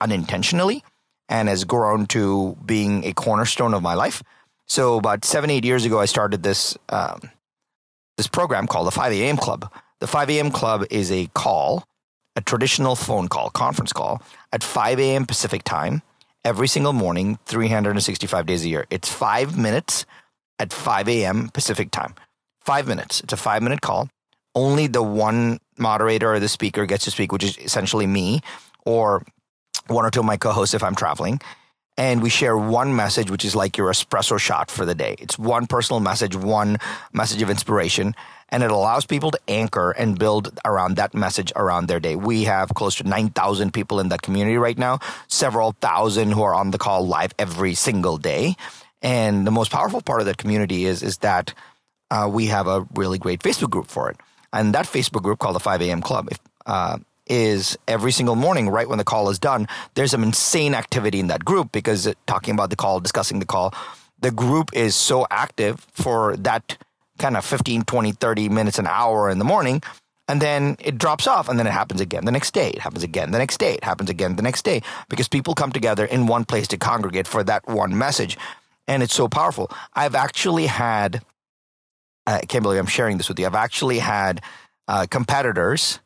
unintentionally 0.00 0.82
and 1.28 1.48
has 1.48 1.64
grown 1.64 2.06
to 2.06 2.56
being 2.64 3.04
a 3.04 3.12
cornerstone 3.12 3.74
of 3.74 3.82
my 3.82 3.94
life. 3.94 4.22
So 4.66 4.98
about 4.98 5.24
seven, 5.24 5.50
eight 5.50 5.64
years 5.64 5.84
ago, 5.84 6.00
I 6.00 6.06
started 6.06 6.42
this 6.42 6.76
um, 6.88 7.30
this 8.16 8.26
program 8.26 8.66
called 8.66 8.86
the 8.86 8.92
5 8.92 9.12
a.m. 9.12 9.36
Club. 9.36 9.72
The 10.00 10.06
5 10.06 10.30
a.m. 10.30 10.50
Club 10.50 10.84
is 10.90 11.10
a 11.10 11.28
call, 11.34 11.84
a 12.38 12.40
traditional 12.40 12.94
phone 12.94 13.26
call, 13.26 13.50
conference 13.50 13.92
call 13.92 14.22
at 14.52 14.62
5 14.62 15.00
a.m. 15.00 15.26
Pacific 15.26 15.64
time 15.64 16.02
every 16.44 16.68
single 16.68 16.92
morning, 16.92 17.36
365 17.46 18.46
days 18.46 18.64
a 18.64 18.68
year. 18.68 18.86
It's 18.90 19.08
five 19.08 19.58
minutes 19.58 20.06
at 20.60 20.72
5 20.72 21.08
a.m. 21.08 21.48
Pacific 21.48 21.90
time. 21.90 22.14
Five 22.60 22.86
minutes. 22.86 23.20
It's 23.22 23.32
a 23.32 23.36
five 23.36 23.60
minute 23.60 23.80
call. 23.80 24.08
Only 24.54 24.86
the 24.86 25.02
one 25.02 25.58
moderator 25.78 26.32
or 26.32 26.38
the 26.38 26.48
speaker 26.48 26.86
gets 26.86 27.04
to 27.06 27.10
speak, 27.10 27.32
which 27.32 27.42
is 27.42 27.58
essentially 27.58 28.06
me 28.06 28.40
or 28.86 29.24
one 29.88 30.04
or 30.04 30.10
two 30.10 30.20
of 30.20 30.26
my 30.26 30.36
co 30.36 30.52
hosts 30.52 30.74
if 30.74 30.84
I'm 30.84 30.94
traveling 30.94 31.40
and 31.98 32.22
we 32.22 32.30
share 32.30 32.56
one 32.56 32.94
message, 32.94 33.28
which 33.28 33.44
is 33.44 33.56
like 33.56 33.76
your 33.76 33.90
espresso 33.90 34.38
shot 34.38 34.70
for 34.70 34.86
the 34.86 34.94
day. 34.94 35.16
It's 35.18 35.36
one 35.36 35.66
personal 35.66 35.98
message, 35.98 36.36
one 36.36 36.78
message 37.12 37.42
of 37.42 37.50
inspiration, 37.50 38.14
and 38.50 38.62
it 38.62 38.70
allows 38.70 39.06
people 39.06 39.30
to 39.30 39.38
anchor 39.48 39.90
and 39.90 40.18
build 40.18 40.58
around 40.64 40.96
that 40.96 41.14
message 41.14 41.52
around 41.56 41.86
their 41.86 42.00
day. 42.00 42.16
We 42.16 42.44
have 42.44 42.70
close 42.74 42.94
to 42.96 43.04
9,000 43.04 43.72
people 43.72 44.00
in 44.00 44.08
that 44.08 44.22
community 44.22 44.56
right 44.56 44.78
now, 44.78 45.00
several 45.26 45.72
thousand 45.80 46.32
who 46.32 46.42
are 46.42 46.54
on 46.54 46.70
the 46.70 46.78
call 46.78 47.06
live 47.06 47.32
every 47.38 47.74
single 47.74 48.16
day. 48.16 48.56
And 49.02 49.46
the 49.46 49.50
most 49.50 49.70
powerful 49.70 50.00
part 50.00 50.20
of 50.20 50.26
that 50.26 50.38
community 50.38 50.86
is, 50.86 51.02
is 51.02 51.18
that 51.18 51.54
uh, 52.10 52.28
we 52.32 52.46
have 52.46 52.66
a 52.66 52.86
really 52.94 53.18
great 53.18 53.40
Facebook 53.40 53.70
group 53.70 53.88
for 53.88 54.10
it. 54.10 54.16
And 54.52 54.74
that 54.74 54.86
Facebook 54.86 55.22
group 55.22 55.38
called 55.38 55.56
the 55.56 55.60
5 55.60 55.82
a.m. 55.82 56.00
Club, 56.00 56.30
uh, 56.66 56.98
is 57.28 57.76
every 57.86 58.12
single 58.12 58.36
morning, 58.36 58.68
right 58.68 58.88
when 58.88 58.98
the 58.98 59.04
call 59.04 59.28
is 59.28 59.38
done, 59.38 59.68
there's 59.94 60.10
some 60.10 60.22
insane 60.22 60.74
activity 60.74 61.20
in 61.20 61.26
that 61.28 61.44
group 61.44 61.70
because 61.72 62.12
talking 62.26 62.54
about 62.54 62.70
the 62.70 62.76
call, 62.76 63.00
discussing 63.00 63.38
the 63.38 63.46
call, 63.46 63.74
the 64.20 64.30
group 64.30 64.70
is 64.72 64.96
so 64.96 65.26
active 65.30 65.86
for 65.92 66.36
that 66.38 66.76
kind 67.18 67.36
of 67.36 67.44
15, 67.44 67.84
20, 67.84 68.12
30 68.12 68.48
minutes, 68.48 68.78
an 68.78 68.86
hour 68.86 69.30
in 69.30 69.38
the 69.38 69.44
morning. 69.44 69.82
And 70.28 70.42
then 70.42 70.76
it 70.80 70.98
drops 70.98 71.26
off, 71.26 71.48
and 71.48 71.58
then 71.58 71.66
it 71.66 71.72
happens 71.72 72.02
again 72.02 72.26
the 72.26 72.32
next 72.32 72.52
day. 72.52 72.68
It 72.68 72.80
happens 72.80 73.02
again 73.02 73.30
the 73.30 73.38
next 73.38 73.56
day. 73.58 73.74
It 73.74 73.84
happens 73.84 74.10
again 74.10 74.36
the 74.36 74.42
next 74.42 74.62
day 74.62 74.82
because 75.08 75.26
people 75.26 75.54
come 75.54 75.72
together 75.72 76.04
in 76.04 76.26
one 76.26 76.44
place 76.44 76.68
to 76.68 76.76
congregate 76.76 77.26
for 77.26 77.42
that 77.44 77.66
one 77.66 77.96
message. 77.96 78.36
And 78.86 79.02
it's 79.02 79.14
so 79.14 79.28
powerful. 79.28 79.70
I've 79.94 80.14
actually 80.14 80.66
had, 80.66 81.22
I 82.26 82.40
can't 82.40 82.62
believe 82.62 82.78
I'm 82.78 82.86
sharing 82.86 83.16
this 83.16 83.28
with 83.28 83.38
you. 83.38 83.46
I've 83.46 83.54
actually 83.54 84.00
had 84.00 84.42
uh, 84.86 85.06
competitors 85.10 85.98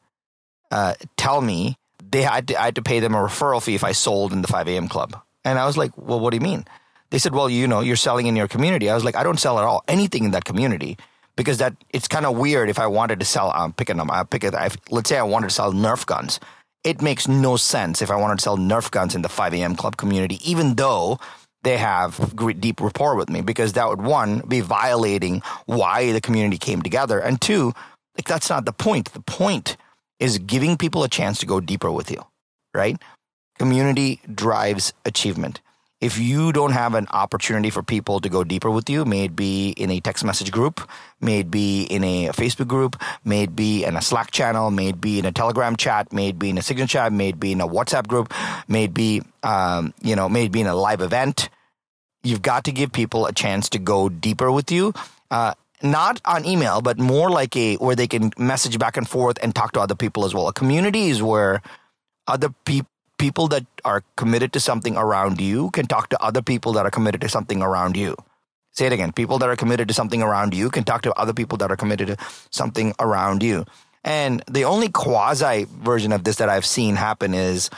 uh, 0.71 0.95
tell 1.17 1.41
me 1.41 1.77
they 2.11 2.23
had 2.23 2.49
to, 2.49 2.61
I 2.61 2.67
had 2.67 2.77
to 2.77 2.83
pay 2.83 3.01
them 3.01 3.15
a 3.15 3.19
referral 3.19 3.63
fee 3.63 3.75
if 3.75 3.83
I 3.83 3.93
sold 3.93 4.33
in 4.33 4.43
the 4.43 4.49
5 4.49 4.69
a.m. 4.69 4.89
club. 4.89 5.21
And 5.45 5.59
I 5.59 5.67
was 5.67 5.77
like, 5.77 5.91
well, 5.97 6.21
what 6.21 6.31
do 6.31 6.37
you 6.37 6.43
mean? 6.43 6.65
They 7.13 7.19
said, 7.19 7.35
well, 7.35 7.51
you 7.51 7.69
know, 7.69 7.81
you're 7.81 7.95
selling 7.97 8.27
in 8.27 8.37
your 8.37 8.49
community. 8.49 8.89
I 8.89 8.95
was 8.95 9.05
like, 9.05 9.17
I 9.17 9.23
don't 9.23 9.39
sell 9.39 9.59
at 9.59 9.65
all 9.67 9.85
anything 9.87 10.25
in 10.25 10.31
that 10.31 10.47
community 10.47 10.97
because 11.37 11.59
that 11.59 11.77
it's 11.91 12.09
kind 12.09 12.25
of 12.25 12.39
weird 12.39 12.71
if 12.71 12.79
I 12.79 12.87
wanted 12.87 13.21
to 13.21 13.27
sell, 13.27 13.53
I'm 13.55 13.75
picking 13.75 13.99
them, 13.99 14.11
I 14.11 14.25
pick 14.25 14.45
uh, 14.45 14.51
it. 14.55 14.77
let's 14.91 15.11
say 15.11 15.19
I 15.19 15.23
wanted 15.23 15.51
to 15.51 15.55
sell 15.55 15.75
Nerf 15.75 16.07
guns. 16.07 16.41
It 16.85 17.03
makes 17.03 17.29
no 17.29 17.59
sense 17.59 18.01
if 18.01 18.11
I 18.11 18.17
wanted 18.17 18.39
to 18.39 18.43
sell 18.43 18.57
Nerf 18.57 18.91
guns 18.91 19.15
in 19.15 19.21
the 19.21 19.29
5 19.29 19.53
a.m. 19.53 19.77
club 19.77 19.99
community, 19.99 20.39
even 20.51 20.77
though 20.77 21.21
they 21.65 21.77
have 21.77 22.35
great, 22.35 22.63
deep 22.63 22.81
rapport 22.81 23.15
with 23.15 23.29
me 23.29 23.43
because 23.43 23.75
that 23.75 23.91
would 23.91 24.01
one 24.01 24.41
be 24.49 24.61
violating 24.61 25.43
why 25.67 26.13
the 26.13 26.21
community 26.23 26.57
came 26.57 26.81
together. 26.81 27.19
And 27.19 27.39
two, 27.39 27.75
like 28.17 28.27
that's 28.27 28.49
not 28.49 28.65
the 28.65 28.73
point. 28.73 29.13
The 29.13 29.21
point 29.21 29.77
is 30.19 30.39
giving 30.39 30.79
people 30.79 31.05
a 31.05 31.09
chance 31.09 31.41
to 31.41 31.47
go 31.47 31.61
deeper 31.61 31.93
with 31.93 32.11
you, 32.11 32.25
right? 32.73 32.97
Community 33.59 34.23
drives 34.35 34.95
achievement. 35.05 35.61
If 36.03 36.19
you 36.19 36.51
don't 36.53 36.73
have 36.73 36.97
an 36.97 37.07
opportunity 37.13 37.71
for 37.71 37.81
people 37.81 38.19
to 38.19 38.29
go 38.29 38.43
deeper 38.43 38.69
with 38.69 38.91
you, 38.91 39.05
may 39.05 39.27
it 39.27 39.37
be 39.37 39.71
in 39.71 39.89
a 39.89 40.01
text 40.01 40.25
message 40.25 40.51
group, 40.51 40.81
may 41.21 41.39
it 41.39 41.49
be 41.49 41.85
in 41.85 42.03
a 42.03 42.31
Facebook 42.31 42.67
group, 42.67 43.01
may 43.25 43.45
it 43.45 43.55
be 43.55 43.85
in 43.85 43.97
a 43.97 44.03
Slack 44.03 44.33
channel, 44.33 44.73
may 44.73 44.89
it 44.89 45.01
be 45.01 45.21
in 45.21 45.27
a 45.27 45.31
Telegram 45.31 45.77
chat, 45.77 46.13
may 46.13 46.31
it 46.31 46.41
be 46.41 46.51
in 46.51 46.59
a 46.59 46.63
Signal 46.63 46.89
chat, 46.89 47.13
may 47.13 47.29
it 47.29 47.39
be 47.39 47.53
in 47.53 47.61
a 47.61 47.69
WhatsApp 47.69 48.09
group, 48.09 48.35
may 48.67 48.85
it 48.85 48.93
be, 48.93 49.23
um, 49.45 49.95
you 50.03 50.17
know, 50.17 50.29
may 50.29 50.47
it 50.47 50.51
be 50.51 50.61
in 50.61 50.67
a 50.67 50.75
live 50.75 51.03
event. 51.03 51.49
You've 52.25 52.43
got 52.43 52.65
to 52.65 52.73
give 52.73 52.91
people 52.91 53.27
a 53.27 53.33
chance 53.33 53.69
to 53.69 53.79
go 53.79 54.09
deeper 54.09 54.51
with 54.51 54.73
you. 54.73 54.95
Uh, 55.31 55.55
not 55.85 56.21
on 56.25 56.45
email, 56.45 56.81
but 56.81 56.99
more 56.99 57.31
like 57.31 57.55
a 57.55 57.77
where 57.77 57.95
they 57.95 58.09
can 58.09 58.33
message 58.37 58.77
back 58.77 58.97
and 58.97 59.09
forth 59.09 59.39
and 59.41 59.55
talk 59.55 59.71
to 59.75 59.81
other 59.81 59.95
people 59.95 60.25
as 60.25 60.35
well. 60.35 60.49
A 60.49 60.53
community 60.53 61.11
is 61.11 61.23
where 61.23 61.63
other 62.27 62.53
people 62.65 62.92
people 63.23 63.47
that 63.47 63.65
are 63.85 64.03
committed 64.17 64.53
to 64.53 64.59
something 64.59 64.97
around 64.97 65.41
you 65.41 65.71
can 65.71 65.87
talk 65.87 66.09
to 66.09 66.21
other 66.21 66.43
people 66.43 66.73
that 66.73 66.85
are 66.85 66.91
committed 66.91 67.21
to 67.21 67.29
something 67.29 67.63
around 67.63 67.97
you. 67.97 68.17
Say 68.73 68.87
it 68.87 68.93
again. 68.93 69.13
People 69.13 69.39
that 69.39 69.49
are 69.49 69.55
committed 69.55 69.87
to 69.87 69.95
something 69.95 70.23
around 70.23 70.55
you 70.55 70.71
can 70.71 70.83
talk 70.83 71.03
to 71.03 71.13
other 71.15 71.33
people 71.33 71.57
that 71.59 71.71
are 71.71 71.77
committed 71.77 72.09
to 72.09 72.17
something 72.51 72.93
around 72.99 73.45
you. 73.45 73.65
And 74.03 74.43
the 74.51 74.65
only 74.65 74.89
quasi 74.89 75.67
version 75.71 76.11
of 76.11 76.25
this 76.25 76.37
that 76.37 76.49
I've 76.49 76.67
seen 76.67 76.97
happen 76.97 77.33
is 77.33 77.71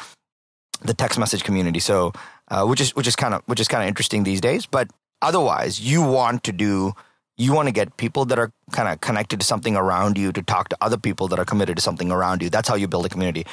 the 0.81 0.95
text 0.95 1.19
message 1.19 1.45
community. 1.45 1.79
So, 1.79 2.13
uh, 2.49 2.65
which 2.65 2.81
is 2.81 2.97
which 2.97 3.07
is 3.07 3.15
kind 3.15 3.35
of 3.35 3.43
which 3.45 3.61
is 3.61 3.69
kind 3.69 3.83
of 3.83 3.89
interesting 3.89 4.25
these 4.25 4.41
days. 4.41 4.65
But 4.65 4.89
otherwise, 5.21 5.79
you 5.79 6.01
want 6.01 6.45
to 6.45 6.53
do 6.53 6.95
you 7.37 7.53
want 7.53 7.69
to 7.69 7.73
get 7.73 7.97
people 7.99 8.25
that 8.27 8.39
are 8.39 8.51
kind 8.73 8.89
of 8.89 9.01
connected 9.03 9.41
to 9.41 9.47
something 9.47 9.77
around 9.77 10.17
you 10.17 10.33
to 10.33 10.43
talk 10.43 10.69
to 10.71 10.77
other 10.81 10.97
people 10.97 11.29
that 11.29 11.39
are 11.39 11.45
committed 11.45 11.77
to 11.77 11.83
something 11.83 12.11
around 12.11 12.43
you. 12.43 12.49
That's 12.49 12.69
how 12.69 12.77
you 12.77 12.89
build 12.89 13.05
a 13.05 13.09
community. 13.09 13.45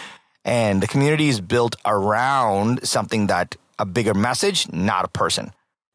And 0.43 0.81
the 0.81 0.87
community 0.87 1.29
is 1.29 1.39
built 1.39 1.75
around 1.85 2.85
something 2.87 3.27
that 3.27 3.55
a 3.77 3.85
bigger 3.85 4.13
message, 4.13 4.71
not 4.71 5.05
a 5.05 5.07
person, 5.07 5.51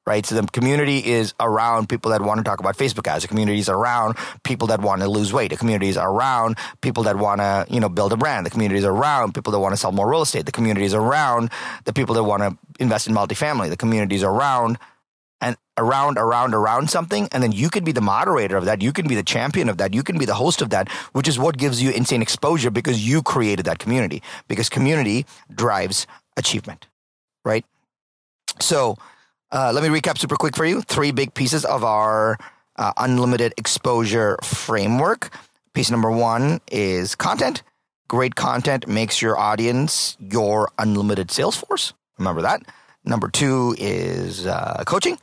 right? 0.06 0.24
So 0.24 0.40
the 0.40 0.46
community 0.46 1.04
is 1.04 1.34
around 1.40 1.88
people 1.88 2.12
that 2.12 2.22
want 2.22 2.38
to 2.38 2.44
talk 2.44 2.60
about 2.60 2.76
Facebook 2.76 3.06
ads. 3.08 3.22
The 3.22 3.28
community 3.28 3.58
is 3.58 3.68
around 3.68 4.16
people 4.44 4.68
that 4.68 4.80
want 4.80 5.02
to 5.02 5.08
lose 5.08 5.32
weight. 5.32 5.50
The 5.50 5.56
community 5.56 5.88
is 5.88 5.96
around 5.96 6.56
people 6.80 7.02
that 7.04 7.16
want 7.16 7.40
to, 7.40 7.66
you 7.68 7.80
know, 7.80 7.88
build 7.88 8.12
a 8.12 8.16
brand. 8.16 8.46
The 8.46 8.50
community 8.50 8.78
is 8.78 8.84
around 8.84 9.34
people 9.34 9.52
that 9.52 9.58
want 9.58 9.72
to 9.72 9.76
sell 9.76 9.92
more 9.92 10.08
real 10.08 10.22
estate. 10.22 10.46
The 10.46 10.52
community 10.52 10.86
is 10.86 10.94
around 10.94 11.50
the 11.84 11.92
people 11.92 12.14
that 12.14 12.24
want 12.24 12.42
to 12.42 12.56
invest 12.78 13.08
in 13.08 13.14
multifamily. 13.14 13.68
The 13.68 13.76
community 13.76 14.14
is 14.14 14.22
around 14.22 14.78
and 15.40 15.56
around, 15.78 16.18
around, 16.18 16.54
around 16.54 16.90
something. 16.90 17.28
And 17.32 17.42
then 17.42 17.52
you 17.52 17.68
can 17.68 17.84
be 17.84 17.92
the 17.92 18.00
moderator 18.00 18.56
of 18.56 18.64
that. 18.64 18.82
You 18.82 18.92
can 18.92 19.06
be 19.06 19.14
the 19.14 19.22
champion 19.22 19.68
of 19.68 19.78
that. 19.78 19.94
You 19.94 20.02
can 20.02 20.18
be 20.18 20.24
the 20.24 20.34
host 20.34 20.62
of 20.62 20.70
that, 20.70 20.90
which 21.12 21.28
is 21.28 21.38
what 21.38 21.58
gives 21.58 21.82
you 21.82 21.90
insane 21.90 22.22
exposure 22.22 22.70
because 22.70 23.06
you 23.06 23.22
created 23.22 23.66
that 23.66 23.78
community 23.78 24.22
because 24.48 24.68
community 24.68 25.26
drives 25.54 26.06
achievement, 26.36 26.86
right? 27.44 27.64
So, 28.60 28.96
uh, 29.52 29.72
let 29.72 29.82
me 29.82 29.88
recap 29.88 30.18
super 30.18 30.36
quick 30.36 30.56
for 30.56 30.64
you. 30.64 30.80
Three 30.80 31.12
big 31.12 31.34
pieces 31.34 31.64
of 31.64 31.84
our 31.84 32.36
uh, 32.76 32.92
unlimited 32.96 33.54
exposure 33.56 34.38
framework. 34.42 35.30
Piece 35.72 35.90
number 35.90 36.10
one 36.10 36.60
is 36.70 37.14
content. 37.14 37.62
Great 38.08 38.34
content 38.34 38.86
makes 38.88 39.20
your 39.20 39.38
audience 39.38 40.16
your 40.18 40.70
unlimited 40.78 41.30
sales 41.30 41.56
force. 41.56 41.92
Remember 42.18 42.42
that. 42.42 42.62
Number 43.06 43.28
two 43.28 43.74
is 43.78 44.46
uh, 44.46 44.82
coaching. 44.84 45.18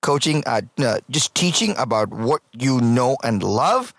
Coaching, 0.00 0.44
uh, 0.46 0.60
uh, 0.78 1.00
just 1.10 1.34
teaching 1.34 1.74
about 1.76 2.10
what 2.10 2.40
you 2.52 2.80
know 2.80 3.16
and 3.24 3.42
love 3.42 3.92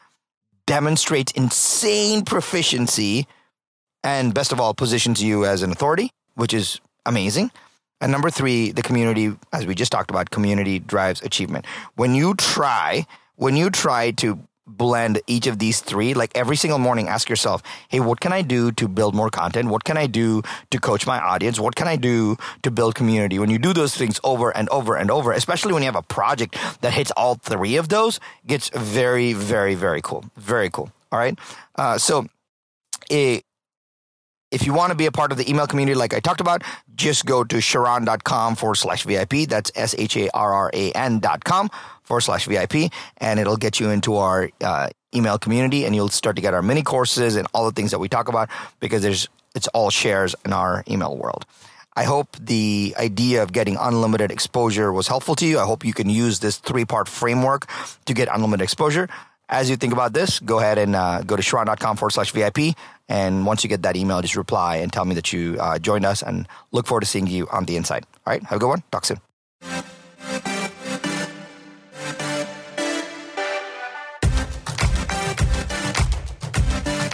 demonstrates 0.65 1.33
insane 1.33 2.23
proficiency 2.23 3.27
and, 4.03 4.33
best 4.33 4.53
of 4.53 4.61
all, 4.61 4.73
positions 4.73 5.21
you 5.21 5.45
as 5.45 5.63
an 5.63 5.71
authority, 5.71 6.11
which 6.35 6.53
is 6.53 6.79
amazing. 7.05 7.51
And 7.99 8.11
number 8.11 8.29
three, 8.29 8.71
the 8.71 8.83
community, 8.83 9.35
as 9.51 9.65
we 9.65 9.75
just 9.75 9.91
talked 9.91 10.11
about, 10.11 10.29
community 10.29 10.79
drives 10.79 11.21
achievement. 11.21 11.65
When 11.95 12.15
you 12.15 12.35
try, 12.35 13.05
when 13.35 13.57
you 13.57 13.69
try 13.69 14.11
to 14.11 14.39
blend 14.67 15.21
each 15.27 15.47
of 15.47 15.59
these 15.59 15.79
three, 15.79 16.13
like 16.13 16.31
every 16.35 16.55
single 16.55 16.77
morning, 16.77 17.07
ask 17.07 17.29
yourself, 17.29 17.63
hey, 17.89 17.99
what 17.99 18.19
can 18.19 18.33
I 18.33 18.41
do 18.41 18.71
to 18.73 18.87
build 18.87 19.15
more 19.15 19.29
content? 19.29 19.69
What 19.69 19.83
can 19.83 19.97
I 19.97 20.07
do 20.07 20.43
to 20.71 20.79
coach 20.79 21.07
my 21.07 21.19
audience? 21.19 21.59
What 21.59 21.75
can 21.75 21.87
I 21.87 21.95
do 21.95 22.37
to 22.63 22.71
build 22.71 22.95
community? 22.95 23.39
When 23.39 23.49
you 23.49 23.57
do 23.57 23.73
those 23.73 23.95
things 23.95 24.19
over 24.23 24.55
and 24.55 24.67
over 24.69 24.95
and 24.95 25.09
over, 25.09 25.31
especially 25.31 25.73
when 25.73 25.81
you 25.81 25.87
have 25.87 25.95
a 25.95 26.01
project 26.01 26.57
that 26.81 26.93
hits 26.93 27.11
all 27.11 27.35
three 27.35 27.77
of 27.77 27.89
those, 27.89 28.19
gets 28.45 28.69
very, 28.69 29.33
very, 29.33 29.75
very 29.75 30.01
cool. 30.01 30.25
Very 30.35 30.69
cool. 30.69 30.91
All 31.11 31.19
right. 31.19 31.37
Uh, 31.75 31.97
so, 31.97 32.27
it, 33.09 33.45
if 34.57 34.65
you 34.65 34.73
want 34.73 34.89
to 34.89 34.95
be 34.95 35.05
a 35.05 35.11
part 35.11 35.31
of 35.31 35.37
the 35.37 35.47
email 35.47 35.67
community, 35.67 35.93
like 35.93 36.15
I 36.15 36.19
talked 36.19 36.41
about, 36.41 36.63
just 36.95 37.27
go 37.27 37.43
to 37.43 37.57
sharran.com 37.57 38.55
forward 38.55 38.77
slash 38.77 39.03
VIP. 39.03 39.47
That's 39.47 39.71
S 39.75 39.93
H 39.99 40.17
A 40.17 40.31
R 40.33 40.51
R 40.51 40.71
A 40.73 40.91
N 40.93 41.19
dot 41.19 41.43
com 41.43 41.69
forward 42.01 42.21
slash 42.21 42.47
VIP. 42.47 42.91
And 43.17 43.39
it'll 43.39 43.57
get 43.57 43.79
you 43.79 43.91
into 43.91 44.15
our 44.15 44.49
uh, 44.59 44.89
email 45.13 45.37
community 45.37 45.85
and 45.85 45.93
you'll 45.93 46.09
start 46.09 46.37
to 46.37 46.41
get 46.41 46.55
our 46.55 46.63
mini 46.63 46.81
courses 46.81 47.35
and 47.35 47.47
all 47.53 47.65
the 47.65 47.71
things 47.71 47.91
that 47.91 47.99
we 47.99 48.09
talk 48.09 48.29
about 48.29 48.49
because 48.79 49.03
there's 49.03 49.29
it's 49.53 49.67
all 49.75 49.91
shares 49.91 50.33
in 50.43 50.53
our 50.53 50.83
email 50.89 51.15
world. 51.15 51.45
I 51.95 52.03
hope 52.03 52.35
the 52.39 52.95
idea 52.97 53.43
of 53.43 53.53
getting 53.53 53.77
unlimited 53.79 54.31
exposure 54.31 54.91
was 54.91 55.07
helpful 55.07 55.35
to 55.35 55.45
you. 55.45 55.59
I 55.59 55.65
hope 55.65 55.85
you 55.85 55.93
can 55.93 56.09
use 56.09 56.39
this 56.39 56.57
three 56.57 56.85
part 56.85 57.07
framework 57.07 57.67
to 58.05 58.13
get 58.15 58.27
unlimited 58.33 58.63
exposure. 58.63 59.07
As 59.49 59.69
you 59.69 59.77
think 59.77 59.93
about 59.93 60.13
this, 60.13 60.39
go 60.39 60.59
ahead 60.59 60.79
and 60.79 60.95
uh, 60.95 61.21
go 61.21 61.35
to 61.35 61.43
sharran.com 61.43 61.95
forward 61.97 62.11
slash 62.11 62.31
VIP. 62.31 62.75
And 63.09 63.45
once 63.45 63.63
you 63.63 63.69
get 63.69 63.83
that 63.83 63.95
email, 63.95 64.21
just 64.21 64.35
reply 64.35 64.77
and 64.77 64.91
tell 64.91 65.05
me 65.05 65.15
that 65.15 65.31
you 65.31 65.57
uh, 65.59 65.79
joined 65.79 66.05
us 66.05 66.21
and 66.21 66.47
look 66.71 66.87
forward 66.87 67.01
to 67.01 67.07
seeing 67.07 67.27
you 67.27 67.47
on 67.51 67.65
the 67.65 67.77
inside. 67.77 68.05
All 68.25 68.33
right, 68.33 68.43
have 68.43 68.57
a 68.57 68.59
good 68.59 68.69
one. 68.69 68.83
Talk 68.91 69.05
soon. 69.05 69.19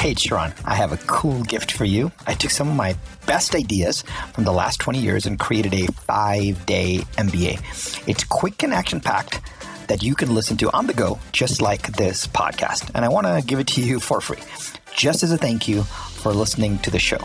Hey, 0.04 0.16
Sharran, 0.16 0.54
I 0.66 0.76
have 0.76 0.92
a 0.92 0.98
cool 1.08 1.44
gift 1.44 1.72
for 1.72 1.86
you. 1.86 2.12
I 2.28 2.34
took 2.34 2.52
some 2.52 2.68
of 2.68 2.76
my 2.76 2.98
best 3.26 3.56
ideas 3.56 4.04
from 4.34 4.44
the 4.44 4.52
last 4.52 4.82
20 4.82 5.00
years 5.00 5.26
and 5.26 5.40
created 5.40 5.74
a 5.74 5.88
five 5.94 6.66
day 6.66 6.98
MBA. 7.18 8.06
It's 8.06 8.26
quick 8.26 8.64
and 8.64 8.74
action 8.74 9.00
packed 9.00 9.40
that 9.88 10.04
you 10.04 10.14
can 10.14 10.36
listen 10.36 10.58
to 10.58 10.70
on 10.76 10.88
the 10.88 10.94
go, 10.94 11.20
just 11.32 11.62
like 11.62 11.94
this 11.94 12.28
podcast. 12.28 12.92
And 12.94 13.06
I 13.06 13.08
want 13.08 13.28
to 13.28 13.42
give 13.46 13.60
it 13.60 13.68
to 13.68 13.82
you 13.82 14.02
for 14.02 14.20
free, 14.20 14.40
just 14.96 15.24
as 15.24 15.32
a 15.32 15.38
thank 15.38 15.68
you 15.68 15.84
for 15.84 16.34
listening 16.34 16.80
to 16.80 16.90
the 16.92 17.00
show. 17.00 17.20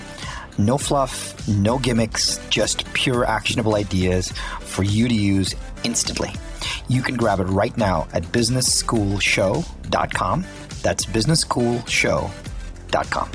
No 0.58 0.78
fluff, 0.78 1.48
no 1.48 1.78
gimmicks, 1.78 2.40
just 2.50 2.84
pure 2.92 3.24
actionable 3.24 3.76
ideas 3.76 4.32
for 4.60 4.82
you 4.82 5.08
to 5.08 5.14
use 5.14 5.54
instantly. 5.84 6.32
You 6.88 7.00
can 7.02 7.16
grab 7.16 7.40
it 7.40 7.44
right 7.44 7.74
now 7.76 8.08
at 8.12 8.24
businessschoolshow.com. 8.24 10.46
That's 10.82 11.06
businessschoolshow.com. 11.06 13.30